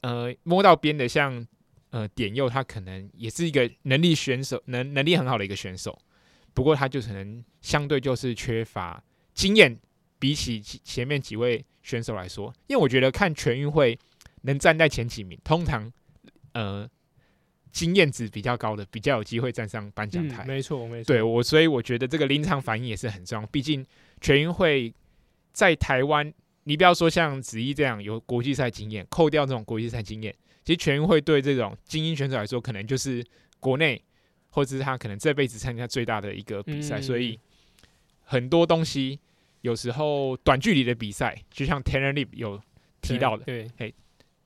[0.00, 1.46] 呃摸到边的像
[1.90, 5.96] 呃点佑，他可能也是一个能力选手，能能力很好的一个选手。
[6.54, 9.78] 不过他就可能相对就是缺乏经验。
[10.20, 13.98] 比起前面几位选手来说，因为我觉得看全运会
[14.42, 15.90] 能站在前几名，通常
[16.52, 16.88] 呃
[17.72, 20.44] 经验值比较高的，比较有机会站上颁奖台。
[20.44, 21.12] 没错，没错。
[21.12, 23.46] 对我，所以我觉得这个临场反应也是很重要。
[23.46, 23.84] 毕竟
[24.20, 24.92] 全运会
[25.52, 26.30] 在台湾，
[26.64, 33.24] 你不要说像子怡这样有国际赛经验，扣掉这种国际赛经验，其实全运会对这种精英选手来说，可能就是
[33.58, 34.02] 国内
[34.50, 37.40] 或者是他可能这辈子参加最大的一个比赛，所以
[38.22, 39.18] 很多东西。
[39.62, 42.60] 有时候短距离的比赛，就像 Tanner Lip 有
[43.02, 43.94] 提到的，对，嘿，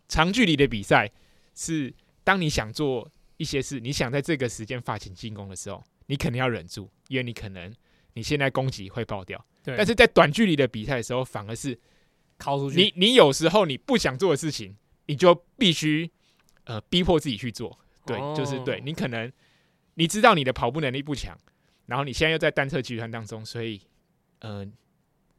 [0.08, 1.10] 长距离的比赛
[1.54, 1.94] 是
[2.24, 7.72] 当你想做一些事，你想在这个时间发起进攻的时候，你肯定要忍住，因为你可能
[8.14, 9.44] 你现在攻击会爆掉。
[9.62, 11.78] 对，但是在短距离的比赛的时候，反而是
[12.36, 12.82] 靠出去。
[12.82, 16.10] 你你有时候你不想做的事情，你就必须
[16.64, 17.78] 呃逼迫自己去做。
[18.04, 19.32] 对，哦、就是对你可能
[19.94, 21.38] 你知道你的跑步能力不强，
[21.86, 23.80] 然后你现在又在单车集团当中，所以
[24.40, 24.66] 呃。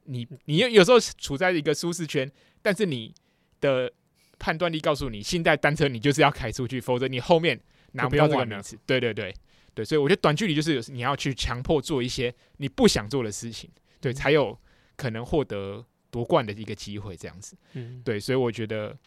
[0.05, 2.29] 你你有有时候处在一个舒适圈，
[2.61, 3.13] 但是你
[3.59, 3.91] 的
[4.39, 7.59] 判断力告诉你，现在单车你就是要开出去，否则你后面
[7.91, 8.77] 拿不到这个名次。
[8.85, 9.33] 对对对
[9.73, 14.57] 对，所以我觉得短距离就是你要去强迫做一些你不想做的事情，对，才有
[14.95, 17.17] 可能获得夺冠的一个机会。
[17.17, 18.97] 这样子，嗯，对，所以我觉得，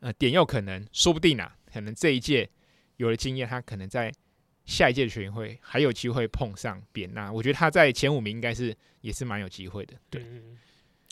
[0.00, 2.48] 呃，点有可能说不定啊，可能这一届
[2.96, 4.12] 有了经验，他可能在。
[4.66, 9.94] 下一届的全运会还有机会碰上扁娜我觉得他在前五名应该是也是蛮有机会的。
[10.10, 10.58] 对，嗯、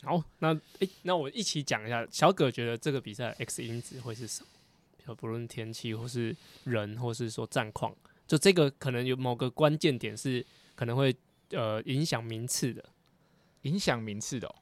[0.03, 4.43] 好，那诶、欸，那我一起讲一下，小葛觉得这个比赛 X 因子会是什
[5.07, 5.15] 么？
[5.15, 6.35] 不论天气，或是
[6.65, 7.95] 人，或是说战况，
[8.27, 10.45] 就这个可能有某个关键点是
[10.75, 11.15] 可能会
[11.51, 12.83] 呃影响名次的，
[13.61, 14.55] 影响名次的、哦。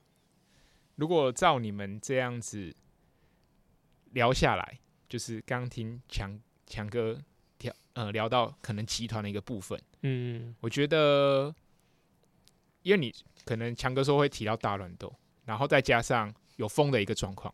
[0.98, 2.76] 如果照你们这样子
[4.12, 4.80] 聊下来，
[5.10, 7.20] 就是刚听强强哥。
[7.94, 11.54] 呃，聊到可能集团的一个部分，嗯，我觉得，
[12.82, 13.14] 因为你
[13.46, 15.14] 可能强哥说会提到大乱斗，
[15.46, 17.54] 然后再加上有风的一个状况，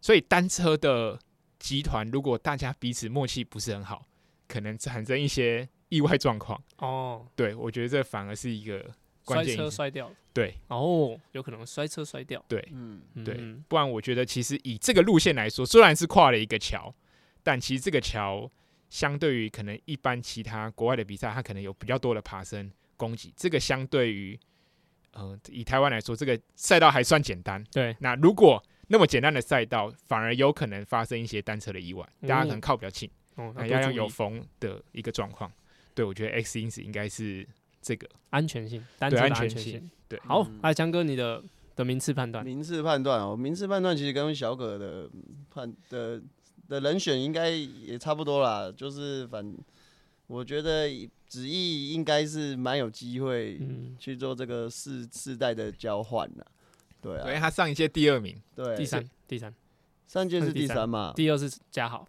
[0.00, 1.18] 所以单车的
[1.58, 4.06] 集团如果大家彼此默契不是很好，
[4.46, 6.62] 可能产生一些意外状况。
[6.76, 8.88] 哦，对，我觉得这反而是一个
[9.24, 13.34] 关键，摔车摔掉，对，哦，有可能摔车摔掉，对，嗯，对，
[13.66, 16.94] 不然我觉得其实以这个路线来说，虽然是跨了一个桥，
[17.42, 18.48] 但其实这个桥。
[18.90, 23.32] 相对于可能一般其他国外的比赛，它可能有比较多的爬升攻击。
[23.36, 24.38] 这个相对于，
[25.12, 27.64] 呃，以台湾来说，这个赛道还算简单。
[27.70, 27.96] 对。
[28.00, 35.50] 那如果那么简单的赛道，反而有可能发生一些单车的意外，大家可能靠比较近，哦，要要有风的一个状况。
[35.94, 37.46] 对，我觉得 X 因子应该是
[37.80, 39.88] 这个安全性，单车的安全性。
[40.08, 40.18] 对。
[40.24, 41.40] 好，来强哥你的
[41.76, 42.44] 的名次判断。
[42.44, 45.08] 名次判断哦，名次判断其实跟小葛的
[45.48, 46.20] 判的。
[46.70, 49.52] 的人选应该也差不多啦，就是反，
[50.28, 50.88] 我觉得
[51.26, 53.60] 子毅应该是蛮有机会
[53.98, 56.46] 去做这个世世代的交换的，
[57.02, 59.52] 对啊，因为他上一届第二名，对，第三第三，
[60.06, 62.06] 上届是第三嘛，第二是嘉豪，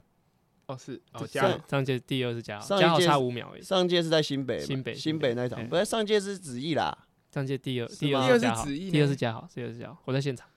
[0.67, 6.95] 哦是哦嘉上届第二是嘉豪，嘉豪差五秒而已，上届是在新北新北新北那场，不是上届是子毅啦，
[7.33, 10.47] 上届第二第二是嘉豪，第二是嘉豪，第二是嘉豪，我在现场，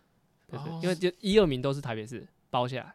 [0.47, 2.95] 对对，因为就一二名都是台北市包下来。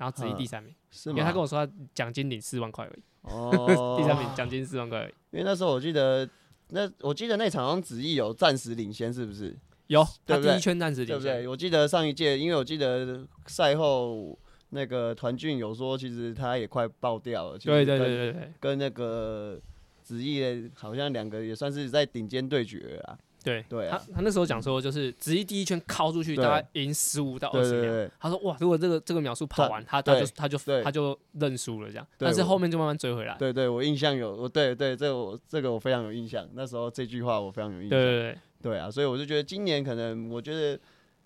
[0.00, 0.74] 然后子怡第三名，
[1.08, 3.02] 因为他跟我说他奖金领四万块而已。
[3.20, 5.12] 哦， 第三名奖金四万块而已。
[5.32, 6.26] 因为那时候我记得，
[6.68, 9.54] 那我记得那场好像子怡有暂时领先，是不是？
[9.88, 11.20] 有，他第一圈暂时领先。
[11.22, 11.48] 对不对？
[11.48, 14.38] 我记得上一届，因为我记得赛后
[14.70, 17.58] 那个团俊有说，其实他也快爆掉了。
[17.58, 19.60] 对对对对对，跟那个
[20.02, 23.18] 子怡好像两个也算是在顶尖对决啊。
[23.42, 28.10] 对对，他他那时候讲说，就是直接第一圈靠出去，大概赢十五到二十秒。
[28.18, 32.06] 他说哇，如果这个这个秒数跑完，他他就他就他就认输了这样。
[32.18, 33.36] 但是后面就慢慢追回来。
[33.38, 36.48] 对对，我印象有，我对对这个我这个我非常有印象。
[36.54, 37.90] 那时候这句话我非常有印象。
[37.90, 38.20] 对对
[38.62, 40.78] 对，对啊，所以我就觉得今年可能我觉得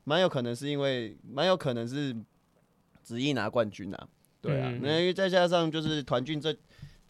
[0.04, 2.14] 蛮有可能是因为蛮有可能是
[3.02, 4.08] 子毅拿冠军啊，
[4.40, 6.54] 对啊，那、嗯、因为再加上就是团俊这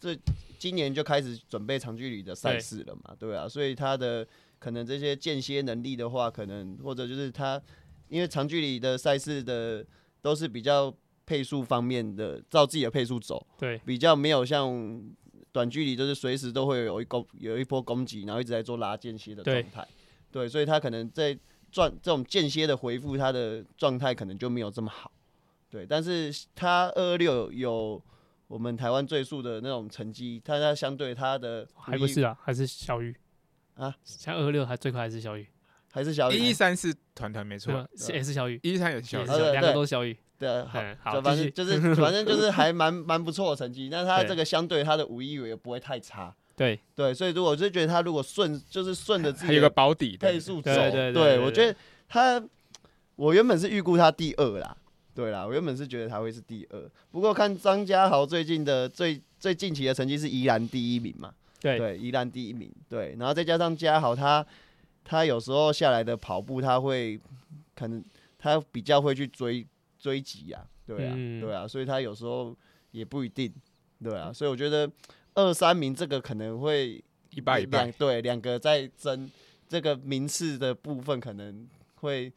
[0.00, 0.16] 这
[0.58, 4.26] 今年就开始准备长距离的赛事了嘛，对，对啊，所以他的
[4.64, 7.60] 可能这些间歇能力的话，可能或者就是他
[8.08, 9.84] 因为长距离的赛事的
[10.22, 10.94] 都是比较
[11.26, 15.02] 配速方面的，照自己的配速走，对，比较没有像
[15.52, 19.86] 短距离就是随时都会有一攻有一波攻击，然后一直在做拉间歇的状态，
[20.32, 21.38] 对，所以他可能在。
[21.74, 25.10] 转这种间歇的回复，他的状态可能就没有这么好，
[25.68, 25.84] 对。
[25.84, 28.00] 但是他二二六有
[28.46, 33.12] 我们台湾最速的那种成绩，他他相对他的还不是啊，还是小玉
[33.74, 35.46] 啊，像二二六还最快还是小雨，
[35.92, 36.36] 还是小雨。
[36.36, 40.16] 一三是团团没错，也是小雨，一三也是小雨，两个都是小雨。
[40.38, 40.64] 对，
[41.02, 43.88] 好，反正就是反正就是还蛮蛮不错的成绩。
[43.90, 46.34] 那他这个相对他的五一也不会太差。
[46.56, 46.78] 对。
[46.94, 51.76] 对，所以如果我就觉得他如果顺，就是顺着自己还有个保底配速走，对对对，我觉得
[52.08, 52.42] 他，
[53.16, 54.76] 我原本是预估他第二啦，
[55.14, 61.32] 对啦，我原本是觉得他会是第二，不过看张家豪最近的最最近期的成绩是宜兰第一名嘛，
[61.64, 64.46] 对对，宜兰第一名，对，然后再加上家豪他
[65.02, 67.18] 他有时候下来的跑步他会
[67.74, 68.04] 可能
[68.38, 69.66] 他比较会去追
[69.98, 72.56] 追击啊，对啊、嗯、对啊，所以他有时候
[72.90, 73.52] 也不一定，
[74.02, 74.90] 对啊，所以我觉得。
[75.36, 79.28] 二三名这个可能会一半一半，对，两个在争
[79.68, 82.32] 这个名次的部分可能会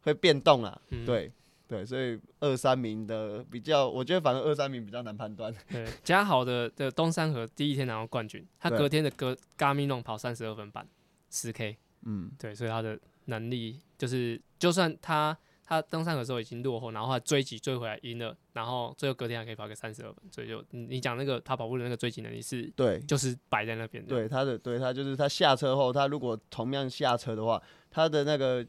[0.00, 1.30] 会变动啊，嗯、对
[1.70, 5.54] 对，所以二三名的比较，我觉得反正二三名比较难判断。
[5.70, 10.84] 对，嘉豪的的东山河第一天拿到冠军，他隔天的隔 Garmin 跑三十二分半，
[11.30, 15.38] 十 K，嗯，对，所以他的能力就是，就算他。
[15.70, 24.08] 他登山的时候已经落后，然后他追击追回来赢了，然后最后隔天还可以跑个三十二分，所以就你讲那个他跑步的那个追击能力是，对，就是摆在那边的。
[24.08, 28.66] 对他的，对他就是他下车后，他如果同样下车的话，他的那个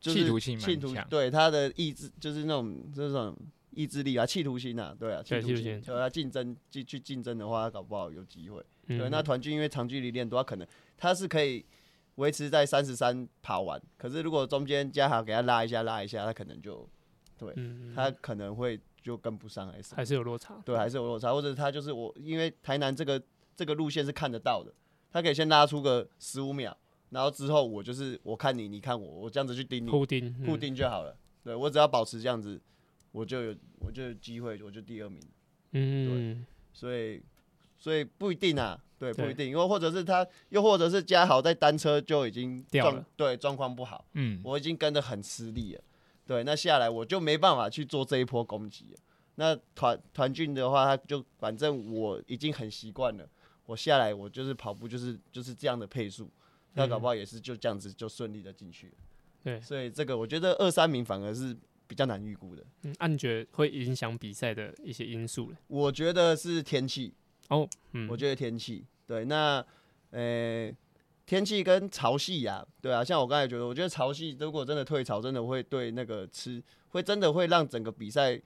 [0.00, 3.36] 企图性蛮强，对他的意志就是那种这种
[3.70, 8.64] 意志力啊，企图心啊，对啊，企图心，就他竞争去去竞争的话，他搞不好有机会。
[8.86, 10.66] 嗯、对，那团聚因为长距离练多，他可能
[10.96, 11.64] 他是可以。
[12.16, 16.88] 维持在三十三跑完，可是如果中间嘉豪给他拉一下拉一下，他可能就，
[17.36, 23.22] 对，嗯、他可能会就跟不上，还是还是有落差，对，还是有落差，或者他就是我，因为台南这个
[23.54, 24.72] 这个路线是看得到的，
[25.12, 26.74] 他可以先拉出个十五秒，
[27.10, 32.60] 然后之后我就是我看你，你看我，我这样子去盯你，固定固定就好了，对，我只要保持这样子，
[33.12, 35.20] 我就有我就有机会，我就第二名，
[35.72, 37.22] 嗯，对，所以
[37.78, 38.82] 所以不一定啊。
[38.98, 45.82] 对，不一定，因为或者是他，又或者是嘉豪在单车就已经掉了，对，状况不好，嗯，我已经跟得很吃力了，
[46.26, 48.98] 对，那下来我就没办法去做这一波攻击了。
[49.34, 53.28] 那团团俊的话，他就反正我已经很习惯了，
[53.66, 56.30] 我下来我就是跑步就是就是这样的配速，
[56.76, 58.94] 那搞不好也是就这样子就顺利的进去了。
[59.42, 61.56] 对，所以这个我觉得二三名反而是
[61.86, 62.64] 比较难预估的。
[62.82, 65.56] 嗯，那你觉得会影响比赛的一些因素呢？
[65.66, 67.12] 我觉得是天气。
[67.48, 69.64] 哦，嗯，我觉得天气对，那，
[70.10, 70.76] 呃、欸，
[71.24, 78.40] 天气跟潮汐呀，对啊，像我刚才觉得，我觉得潮汐如果真的退潮，真的会对那个吃，会真的会让整个比赛，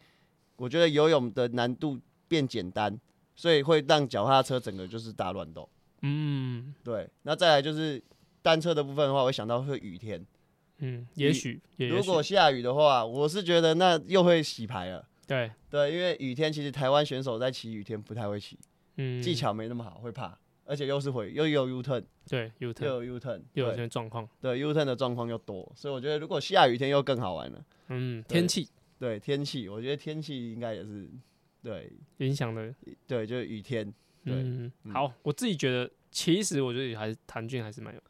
[0.56, 3.00] 我觉得游泳的难度变简单，
[3.34, 5.66] 所以会让脚踏车整个就是大乱斗。
[6.02, 8.02] 嗯，对，那再来就是
[8.50, 10.24] 单车的部分的话，我想到会雨天。
[10.78, 15.06] 嗯，也许，如果下雨的话，我是觉得那又会洗牌了。
[15.26, 18.58] 对，对，因为雨天其实台湾选手在骑雨天不太会骑。
[18.96, 27.64] 嗯，技巧没那么好，会怕，而且又是回又有 U turn，对 U turn 又有 U turn，又有些状况，对 U turn 的状况又多，所以我觉得如果下雨天又更好玩了。
[27.88, 31.08] 嗯，天气，对天气，我觉得天气应该也是
[31.62, 31.92] 对。
[32.18, 32.74] 影响的，
[33.06, 33.84] 对，就是雨天。
[34.24, 38.00] 对，嗯，好，我自己觉得，其实我觉得还是谭俊还是蛮有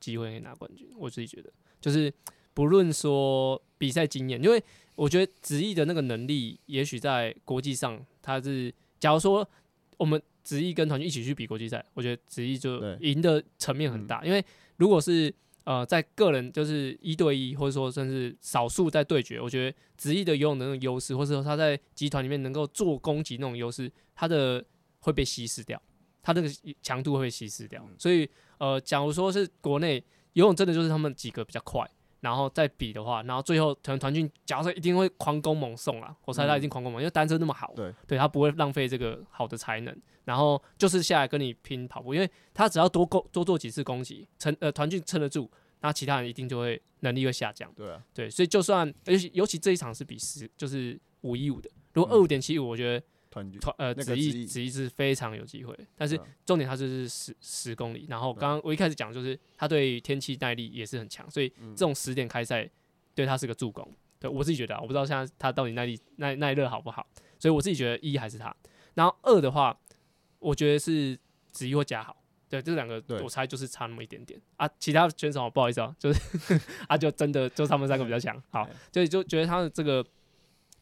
[0.00, 0.88] 机会可以拿冠军。
[0.96, 2.12] 我自己觉得，就是
[2.54, 4.62] 不论说比赛经验，因为
[4.94, 9.48] 我觉得子毅的那个能力，也许在国际上他是，假如说。
[9.98, 14.24] 我们子毅跟团畯一起去比国际赛，我觉得子毅就赢的层面很大。
[14.24, 14.40] 因为
[14.76, 15.34] 如果是
[15.64, 24.64] 呃在个人就是一对一，或者说甚至少数在对决，我觉得子毅的游泳的那种优势，或者说他在集团里面能够做攻击那种优势，他的
[25.00, 25.82] 会被稀释掉，
[26.22, 26.48] 他那个
[26.80, 27.84] 强度会被稀释掉。
[27.98, 30.02] 所以呃，假如说是国内
[30.34, 31.88] 游泳真的就是他们几个比较快。
[32.20, 45.48] 然后再比的话，然后最后可能团畯假如说一定会狂攻猛送啊，我猜他一定狂攻猛，因为单车那么好，对，对他不会浪费这个好的才能，然后就是下来跟你拼跑步，因为他只要多攻多做几次攻击，撑呃团畯撑得住，
[45.80, 53.06] 那其他人一定就会能力会下降，对啊，对，所以就算尤其尤其这一场是比十就是五一五的，如果二五点七五，我觉得。
[53.30, 58.06] 团团呃，子毅子毅是非常有机会，但是重点他就是十十公里。
[58.08, 62.68] 然后刚刚我一开始讲就是他对天气耐力也是很强，所以这种十点开赛，
[63.14, 63.88] 对他是个助攻。
[64.20, 67.06] 对我自己觉得啊，我不知道现在他到底耐力耐耐热好不好，
[67.38, 68.54] 所以我自己觉得一还是他。
[68.94, 69.78] 然后二的话，
[70.40, 71.16] 我觉得是
[71.52, 72.16] 子怡或加好。
[72.48, 74.66] 对，这两个我猜就是差那么一点点啊。
[74.80, 76.20] 其他选手不好意思啊，就是
[76.88, 78.42] 啊，就真的就他们三个比较强。
[78.48, 80.04] 好，所以就觉得他的这个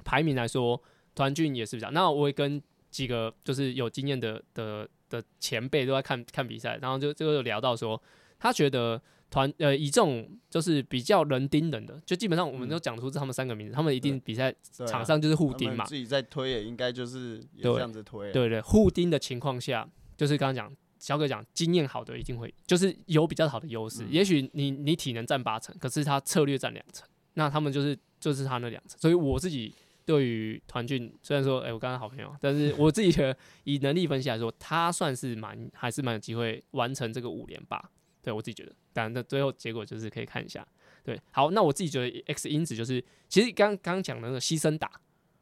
[0.05, 0.81] 排名来说，
[1.17, 1.91] 团俊也是比较。
[1.91, 2.63] 那我也跟
[2.93, 8.01] 几个就是有经验的的的前辈都在看看比赛，然后就就有聊到说，
[8.39, 14.55] 他觉得团呃以这种就是比较人盯人的，就基本上我们都讲出他们三个名字，他们一定比赛
[14.87, 15.85] 场上就是互盯嘛。
[15.87, 18.31] 自己在推也应该就是这样子推。
[18.31, 20.77] 对对，互盯的情况下，就是刚刚讲。
[20.99, 28.99] 小葛讲经验好的一定会就是有比较好的优势，嗯、也许你你体能占八成，可是他策略占两成，那他们就是就是他那两成。
[28.99, 29.73] 所以我自己
[30.07, 37.91] 对于团俊，虽然说哎、欸、我刚刚好朋友，但是我自己觉得以能力分析来说，他算是蛮还是蛮有机会完成这个五连霸。
[38.23, 40.67] 对我自己觉得，但那最后结果就是可以看一下。
[41.05, 44.91] 对，好，那我自己觉得 X 因子就是其实刚刚讲的那个牺牲打，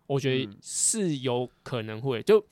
[0.09, 2.45] 我觉得是有可能会就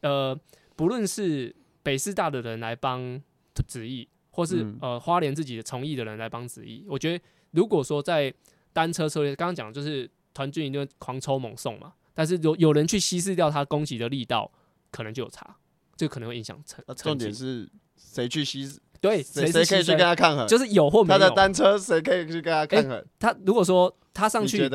[0.00, 0.34] 呃
[0.74, 1.54] 不论是。
[1.80, 3.18] 北师大的人来帮
[3.66, 6.84] 子毅，或是、嗯、呃花莲自己的从艺的人来帮子毅。
[6.86, 8.34] 我觉得如果说在
[8.74, 14.48] 单车策略，刚刚讲就是团军一定狂抽猛送嘛，但是有有人去稀释掉他攻击的力道，
[14.92, 15.56] 可能就有差，
[15.96, 16.84] 这可能会影响成。
[16.94, 18.78] 重点是谁去稀释？
[19.00, 20.46] 对，谁谁可以去跟他抗衡？
[20.46, 21.18] 就是有或没有。
[21.18, 22.92] 他的单车谁可以去跟他抗衡？
[22.92, 24.70] 欸、他如果说他上去。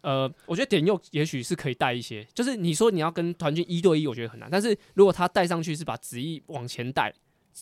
[0.00, 4.48] 呃，我觉得点右也许是可以带一些，就是你说你要跟团军一对一，我觉得很难。
[4.48, 7.12] 但是如果他带上去是把子翼往前带，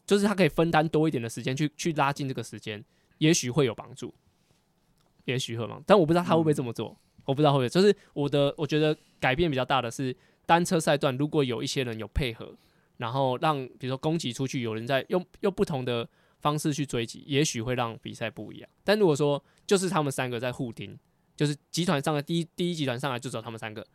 [0.06, 2.84] 就是他可以分担多一点的时间去去拉近这个时间，
[3.18, 4.14] 也许会有帮助，
[5.24, 5.80] 也许会吗？
[5.86, 6.96] 但我不知道他会不会这么做，嗯、
[7.26, 7.68] 我不知道会不会。
[7.68, 10.16] 就是我的，我觉得改变比较大的是
[10.46, 12.56] 单车赛段，如果有一些人有配合，
[12.96, 16.08] 然后让比如说攻击出去，有人在用用不同的
[16.40, 18.70] 方式去追击，也许会让比赛不一样。
[18.82, 20.98] 但如果说就是他们三个在互盯。
[21.36, 23.86] 就是集团上的第一第一集团上来就只有他们三个，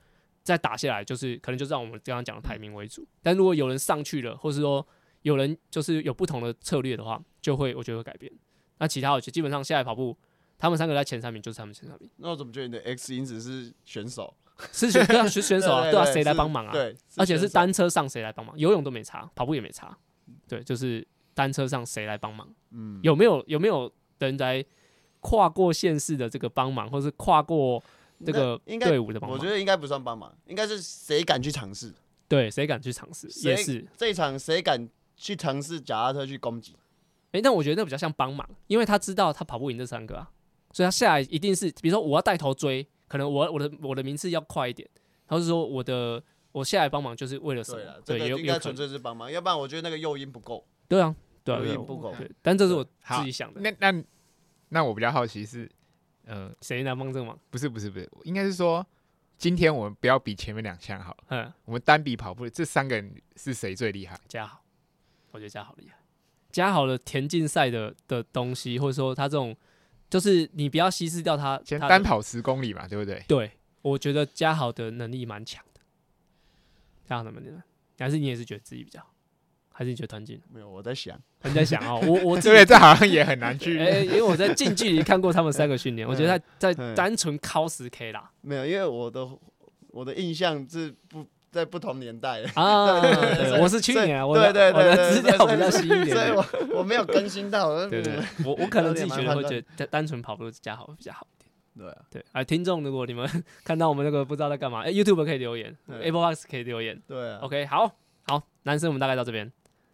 [0.43, 3.03] 再打下来就是可能就让我们刚刚讲的排名为主。
[3.23, 4.88] 但如果有人上去了，或是说
[5.23, 8.32] 有人就是有不同的策略的话，就会我觉得会改变。
[8.77, 10.15] 那其他我觉得基本上下来跑步，
[10.62, 12.09] 他们三个在前三名就是他们前三名。
[12.18, 14.34] 那我怎么觉得你的 X 因子是选手？
[14.72, 16.72] 是选对啊， 选选手啊，对啊，谁来帮忙啊？
[16.72, 18.57] 对，而且是单车上谁来帮忙？
[18.57, 19.97] 游泳都没差，跑步也没差。
[20.47, 22.47] 对，就是单车上谁来帮忙？
[22.70, 24.66] 嗯，有没有有没有人在？
[25.24, 27.80] 跨过县市的这个帮忙，或是跨过
[28.26, 31.93] 这个队伍的帮忙，我觉得应该不算帮忙，应该是谁敢去尝试？
[32.28, 33.28] 对，谁敢去尝试？
[33.47, 36.74] 也是这一场谁敢去尝试脚踏车去攻击？
[37.26, 40.32] 哎、欸，但我觉得那比较像帮忙，因为他知道他跑不赢这三个啊，
[40.74, 44.88] 所以他下来一定是，比如说我要带头追，可能我我的我的名次要快一点，
[45.28, 47.80] 他是说我的我下来帮忙就是为了什么？
[48.05, 50.65] 对，这个、应该纯粹是帮忙，要不然我觉得那个诱因不够。
[50.88, 52.13] 对啊，对啊，诱因不够。
[52.17, 53.61] 对，但这是我自己想的。
[53.61, 54.03] 那那。
[54.74, 55.69] 那我比较好奇是，
[56.24, 57.38] 呃，谁来帮这个忙？
[57.49, 58.88] 不是不是不是，应该是说，
[59.38, 64.17] 今天我们不要比前面两项好了，嗯，我们单比跑步，这三个人是谁最厉害？
[64.30, 64.63] 嘉豪，
[65.32, 65.97] 我觉得嘉豪厉害。
[66.53, 69.53] 嘉豪的田径赛的的东西，或者说他这种，
[70.12, 73.24] 就是你不要稀释掉他，先单跑十公里嘛，对不对？
[73.28, 73.49] 对，
[73.82, 75.80] 我觉得嘉豪的能力蛮强的。
[77.05, 77.64] 嘉豪怎么样？
[77.97, 79.07] 还是你也是觉得自己比较好？
[79.72, 80.39] 还是你觉得团进？
[80.51, 89.26] 没有，我在想，你在想哦， 我我对，这好像也很难去， 哎，因为我在近距离看过他们三个训练，我觉得 在在单纯靠十 K 啦，没有，因为我的
[89.88, 92.41] 我的印象是不在不同年代。
[92.56, 93.02] 啊，
[93.62, 98.14] 我是去年，我对对对，资料比较新一点，所以我我没有更新到， 对对，
[98.45, 103.30] 我我可能自己觉得会觉得单纯跑步加好比较好一点，对啊，对，哎，听众如果你们
[103.64, 107.91] 看到我们那个不知道在干嘛，哎，YouTube 可以留言，Apple Box 可以留言，对，OK，好
[108.28, 109.52] 好，男生我们大概到这边。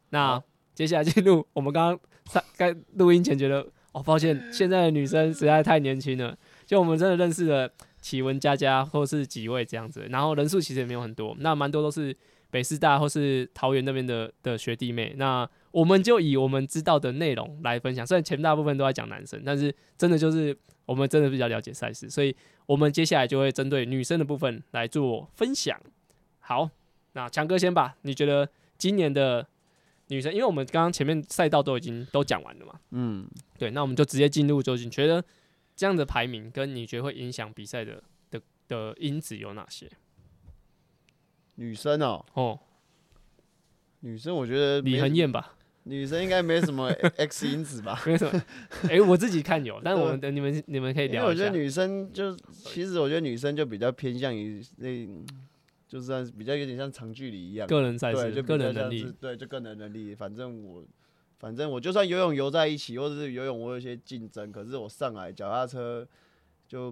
[0.10, 0.42] 那
[0.76, 6.38] 接下来进入我们刚刚在该录音前觉得哦，抱歉，现在的女生实在太年轻了。
[6.66, 7.70] 就我们真的认识了
[8.08, 12.16] 启文、佳佳或是几位这样子，然后人数其实也没有很多，那蛮多都是
[12.50, 15.14] 北师大或是桃园那边的的学弟妹。
[15.18, 22.34] 那我们就以我们知道的内容来分享，虽然前大部分都在讲男生，但是真的就是我们真的比较了解赛事，所以
[22.66, 25.78] 我们接下来就会针对女生的部分来做分享。
[26.40, 26.70] 好，
[27.12, 28.48] 那强哥先吧，你觉得
[28.78, 29.46] 今年的？
[30.10, 33.28] 女生，因为我们刚刚前面赛道都已经都讲完了嘛，嗯，
[33.60, 35.22] 对，那我们就直接进入，就是你觉得
[35.78, 39.90] 这样的排名跟你觉得会影响比赛的的的因子有哪些？
[41.56, 42.60] 女生哦，哦，
[44.02, 48.04] 女生我觉得李恒燕吧，女生应该没什么 X 因子吧？
[48.06, 48.44] 没什么，
[48.84, 51.22] 哎、欸，我自己看有，但是我们等你们你们可以聊一下。
[51.22, 55.08] 因为我觉得女生就其实我觉得女生就比较偏向于那。
[55.88, 60.14] 就算是比较有点像长距离一样，个人赛事，就个人能力，对，就个人能力。
[60.14, 60.84] 反正我，
[61.40, 66.08] 反正我就算游泳游在一起，或者是游泳我有些竞争，可是我上来脚踏车
[66.68, 66.92] 就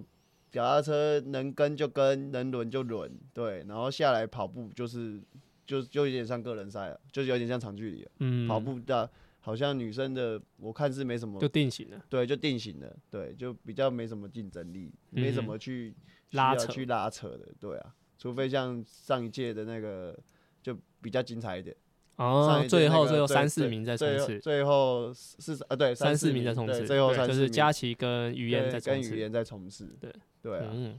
[0.52, 5.20] 脚踏车能跟就跟，能轮就轮，对，然后下来跑步就是
[5.66, 8.10] 就就有点像个人赛了，就是有点像长距离了。
[8.20, 12.00] 嗯，跑步的好像女生的我看是没什么，就定型了。
[12.08, 12.96] 对，就定型了。
[13.10, 15.92] 对，就比较没什么竞争力，嗯、没什么去
[16.30, 17.48] 拉扯去拉扯的。
[17.58, 20.16] 对啊，除非像上一届的那个
[20.62, 21.76] 就比较精彩一点。
[22.16, 30.10] 哦，最后最后三四名在冲刺，最后四呃对三四名在冲刺，最后就是佳琪跟于嫣在跟于嫣在冲刺，对
[30.42, 30.98] 对啊，嗯，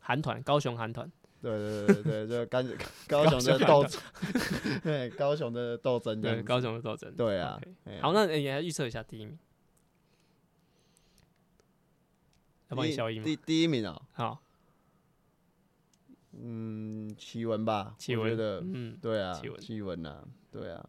[0.00, 1.08] 韩团高雄韩团，
[1.40, 2.62] 对对对对，就 高
[3.06, 4.00] 高雄的斗争，
[4.82, 7.60] 对高雄的斗争，对高雄的斗争，对啊，
[8.00, 9.38] 好，那也来预测一下第一名，
[12.70, 13.24] 要帮你消音吗？
[13.24, 14.42] 第第一名啊，好。
[16.38, 20.22] 嗯，奇文吧，奇文的，嗯，对啊，奇文呐，
[20.60, 20.84] 对啊，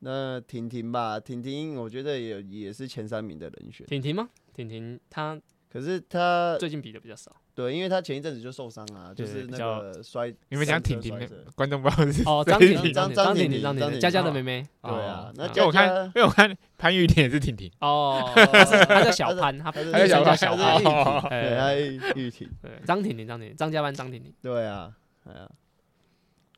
[0.00, 3.86] 那婷婷吧，婷婷，我觉得也也是前三名的人选。
[3.86, 4.30] 婷婷吗？
[4.54, 7.34] 婷婷她，可是她最近比的比较少。
[7.54, 10.32] 对，因为她前一阵子就受伤啊，就是那个摔。
[10.48, 11.18] 你们讲婷婷，
[11.54, 14.66] 观众不知道是哦，张婷婷，张张婷婷，张婷婷，佳佳的妹妹。
[14.82, 17.70] 对啊，那就我看，因为我看潘玉婷也是婷婷。
[17.80, 20.82] 哦， 她叫小潘，她她叫小潘。
[21.28, 22.48] 对，玉婷。
[22.62, 24.32] 对，张婷婷，张婷婷，张家班张婷婷。
[24.40, 25.50] 对啊，哎呀，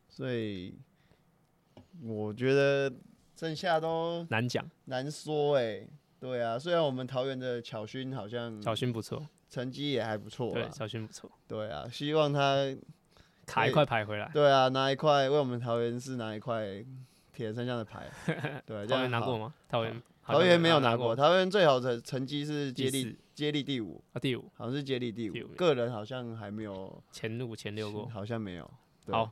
[0.08, 0.76] 所以
[2.02, 2.92] 我觉得
[3.36, 5.86] 剩下都难讲，难说哎。
[6.18, 9.26] 对啊，虽然我们桃园的巧勋好像巧勋不错。
[9.50, 11.30] 成绩也还不错，对，小薰不错。
[11.46, 12.74] 对啊，希望他
[13.44, 14.30] 卡一块牌回来。
[14.32, 16.82] 对啊，拿一块为我们桃园市拿一块
[17.32, 18.08] 铁人三项的牌。
[18.64, 19.52] 对，桃园拿过吗？
[19.68, 28.70] 桃园桃园没有拿过，桃园最好的成绩是接力，接力第五啊，第五，好像是接力第五，个人好像还没有前五前六过，好像没有。
[29.08, 29.30] 好，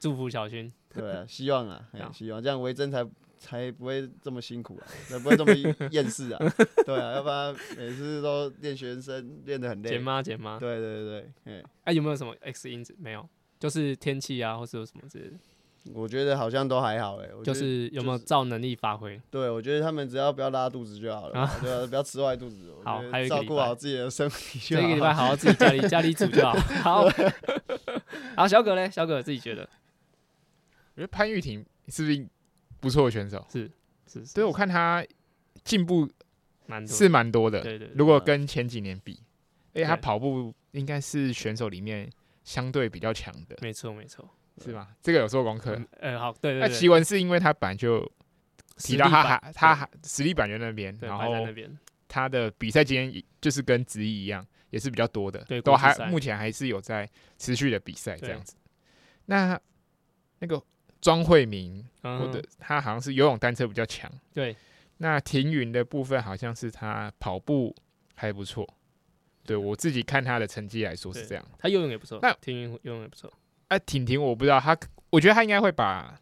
[0.00, 0.72] 祝福小薰。
[1.00, 3.06] 对啊，希望啊，希望这样维珍才。
[3.38, 5.52] 才不会这么辛苦啊， 才不会这么
[5.90, 6.38] 厌世啊。
[6.86, 9.90] 对啊，要不然每次都练学生练得很累。
[9.90, 10.22] 减吗？
[10.22, 10.56] 减吗？
[10.58, 12.96] 对对对对，哎，有没有什么 X 因子？
[12.98, 13.28] 没有，
[13.60, 15.34] 就是天气啊，或是有什么之类的。
[15.92, 19.20] 我觉得好像都还好哎，就是有没有照能力发挥？
[19.30, 22.72] 对，我觉得他们只要不要拉肚子就好了，对啊，不要吃坏肚子。
[22.84, 24.58] 好，还有照顾好自己的身体。
[24.74, 26.52] 这个礼拜好好自己家里家里煮就好。
[26.82, 27.08] 好，
[28.34, 29.68] 好，小葛嘞，小葛自己觉得，
[30.96, 32.26] 我觉得潘玉婷是不是？
[32.78, 33.68] 不错的选手是
[34.06, 35.04] 是，所以我看她
[35.64, 36.08] 进步
[36.86, 37.62] 是蛮多的。
[37.62, 39.18] 对对，如果跟前几年比，
[39.72, 42.08] 哎，他跑步应该是选手里面
[42.44, 43.56] 相对比较强的。
[43.62, 44.28] 没错没错，
[44.62, 44.94] 是吧？
[45.00, 45.82] 这个有做功课。
[45.98, 46.60] 呃，好，对对。
[46.60, 48.08] 那奇文是因为他本来就
[48.76, 51.32] 提到他还他还实力板在那边，然后
[52.06, 58.54] 他的比赛经验就是跟子怡一样，也是比较多的，都还目前还是有在持续的比赛这样子。
[59.24, 59.58] 那
[60.40, 60.62] 那个。
[61.06, 64.10] 庄慧明，或者他好像是游泳单车比较强。
[64.34, 64.56] 对，
[64.96, 67.72] 那停云的部分好像是他跑步
[68.16, 68.68] 还不错。
[69.44, 72.18] 对我自己看他的成绩来说是这样，他游泳也不错。
[72.20, 73.32] 那停云游泳也不错。
[73.68, 74.76] 哎，婷婷我不知道他，
[75.10, 76.20] 我觉得他应该会把，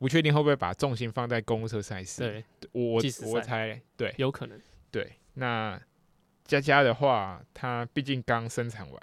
[0.00, 2.18] 不确定会不会把重心放在公路车赛事。
[2.18, 4.60] 对，我我猜对，有可能。
[4.90, 5.80] 对，那
[6.42, 9.00] 佳佳的话，他毕竟刚生产完，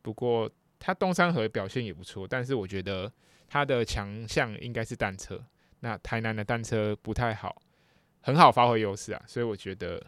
[0.00, 3.12] 不过他东山河表现也不错，但是我觉得。
[3.48, 5.42] 他的强项应该是单车，
[5.80, 7.62] 那台南的单车不太好，
[8.20, 10.06] 很好发挥优势啊，所以我觉得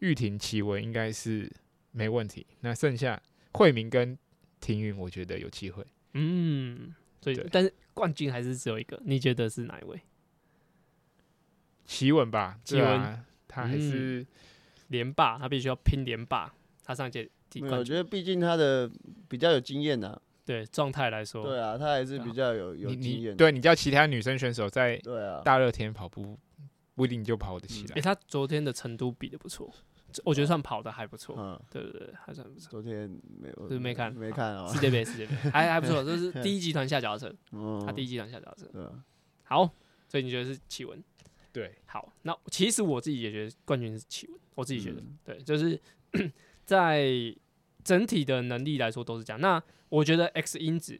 [0.00, 1.50] 玉婷、奇文应该是
[1.92, 2.46] 没问题。
[2.60, 3.20] 那剩下
[3.52, 4.16] 惠民跟
[4.60, 5.84] 庭云，我觉得有机会。
[6.12, 9.98] 嗯，所以但是冠军还是只有一个，你觉得是哪一位？
[11.86, 14.26] 奇文吧，奇文、啊，他还是、嗯、
[14.88, 16.54] 连霸，他必须要拼连霸。
[16.84, 17.30] 他上届，
[17.62, 18.90] 我觉得毕竟他的
[19.28, 20.20] 比较有经验呐、啊。
[20.44, 23.36] 对状态来说，对啊，他还是比较有有经验。
[23.36, 25.00] 对，你叫其他女生选手在
[25.44, 26.38] 大热天跑步，
[26.94, 27.96] 不一定就跑得起来。
[27.96, 29.72] 哎，他昨天的成都比的不错，
[30.24, 31.34] 我觉得算跑的还不错。
[31.38, 32.70] 嗯，对对对，还算不错。
[32.70, 33.08] 昨天
[33.40, 34.68] 没有，就是没看，没看啊。
[34.72, 37.34] 世界杯，世界杯还还不错，这是第一集团下脚踏车。
[37.86, 38.92] 他第一集团下脚踏车。
[39.44, 39.68] 好，
[40.08, 41.02] 所以你觉得是奇文？
[41.52, 45.80] 对，好，那其实我自己也觉得冠军是奇文，我自己觉得，对，就是
[46.66, 47.34] 在
[47.84, 49.40] 整体的能力来说都是这样。
[49.40, 50.98] 那我觉得 X 因子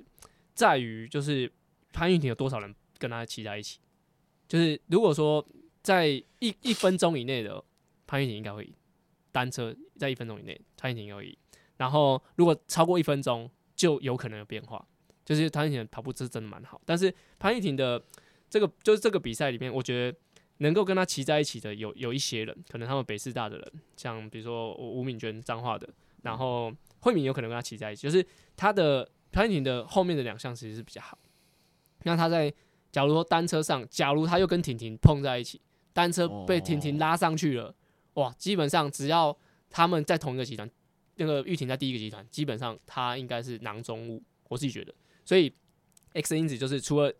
[0.54, 1.50] 在于就是
[1.92, 3.80] 潘玉婷有多少人跟他骑在一起，
[4.46, 5.44] 就是如果说
[5.82, 7.64] 在一一分钟以内的
[8.06, 8.70] 潘玉婷应该会，
[9.32, 11.36] 单车在一分钟以内潘玉婷应该会赢，
[11.78, 14.86] 然后如果超过一分钟就有可能有变化，
[15.24, 18.00] 就是潘玉婷跑步是真的蛮好，但是潘玉婷的
[18.48, 20.18] 这个就是这个比赛里面，我觉得
[20.58, 25.88] 能够跟他骑在一起的有有一些人，可能他们北师大的人，像比如说吴敏娟彰化的，
[26.24, 26.74] 然后。
[27.04, 31.18] 慧敏有可能跟他骑在一起，就是他的潘婷的后面的两项其实是比较好。
[32.04, 32.50] 那他在
[32.90, 35.60] 假如说单车上，假如他又跟婷婷碰在一起，
[35.92, 37.74] 单车被婷婷拉上去了，
[38.14, 39.36] 哇，基本上只要
[39.68, 40.66] 他们在同一个集团，
[41.16, 44.94] 那个玉婷在第一个集团，基本上他应该是囊中物，我自己觉得。
[45.26, 45.52] 所以
[46.14, 47.12] X 因子就是除了，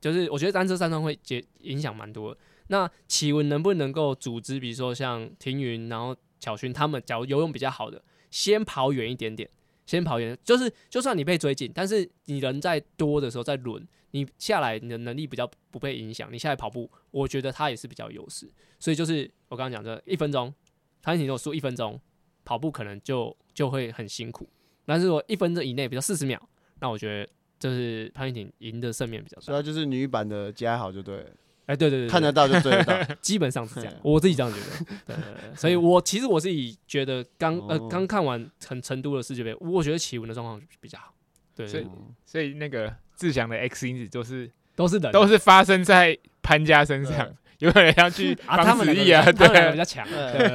[0.00, 2.40] 就是我觉得单车三项会结影响蛮多的。
[2.68, 8.02] 那启文能不能够组织，比如说像庭云，然后巧勋他们，假如游泳比较好的，
[8.36, 9.48] 先跑远一点点，
[9.86, 18.46] 先跑远，就是就算你被追紧，但是你人在多的时候在轮，你下来你的能力比较不被影响，你下来跑步，我觉得他也是比较优势。
[18.78, 20.52] 所以就是我刚刚讲的，一分钟，
[21.00, 21.98] 潘婷如果输一分钟，
[22.44, 24.46] 跑步可能就就会很辛苦。
[24.84, 26.38] 但是如果一分钟以内，比如四十秒，
[26.80, 29.46] 那我觉得就是潘婷赢的胜面比较大。
[29.46, 31.30] 主要就是女版的加好就对了。
[31.66, 34.84] 哎，欸、对，对对对，看得到就追得到，基本上是这样， 我自己这样觉得。
[35.04, 41.12] 对，对，对，所以我其实我自己觉得刚呃刚看完成成都的世界杯，我觉得启文的状况比较好。
[41.54, 41.86] 对，所以
[42.24, 50.06] 所以那个志祥的 X 因子就是都是人，都是发生在潘家身上，有人要去 啊，他们力啊，他们比较强。
[50.06, 50.48] 对对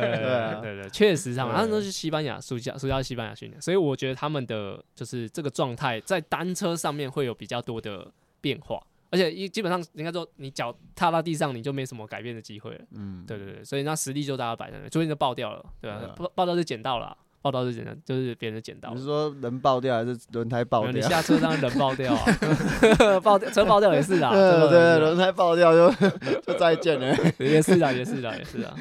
[0.62, 8.10] 对对，确实他们，他们都是西班牙暑假暑假西班牙训练，所以我觉得他们的就是这个状态在单车上面会有比较多的
[8.40, 8.82] 变化。
[9.12, 12.82] 而且一基本上应该说，你脚踏到地上，你就没什么改变的机会了。
[12.96, 16.16] 嗯，对对对，所以那实力就大家摆在那，所以就爆掉了，对吧？
[16.18, 18.94] 爆爆掉就捡到了，爆掉就捡到，就是别人捡到。
[18.94, 20.92] 你是说人爆掉还是轮胎爆掉？
[20.94, 24.32] 你下车当然人爆掉啊， 爆掉车爆掉也是啊。
[24.34, 25.94] 对对，轮胎爆掉就
[26.48, 27.14] 就再见了。
[27.38, 28.74] 也是啊，也是啊，也是啊。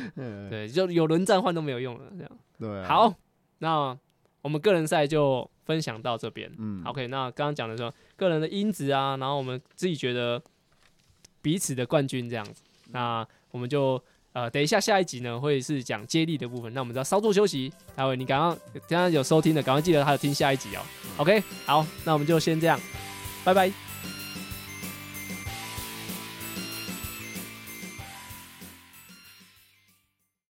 [0.48, 2.30] 对，就有轮战换都没有用了，这样。
[2.56, 2.84] 对。
[2.84, 3.12] 好，
[3.58, 3.98] 那
[4.42, 5.50] 我们个人赛就。
[5.70, 10.42] 分享到这边，嗯，OK，那刚刚讲的说个人的因子啊，然后我们自己觉得
[11.40, 12.60] 彼此的冠军这样子，
[12.90, 14.02] 那我们就
[14.32, 18.58] 呃等一下下一集呢会是讲接力的部分，那我们就要稍作休息，待会你刚刚
[18.88, 20.82] 刚刚有收听的，赶快记得还有听下一集哦
[21.18, 22.80] ，OK，好，那我们就先这样，
[23.44, 23.89] 拜拜。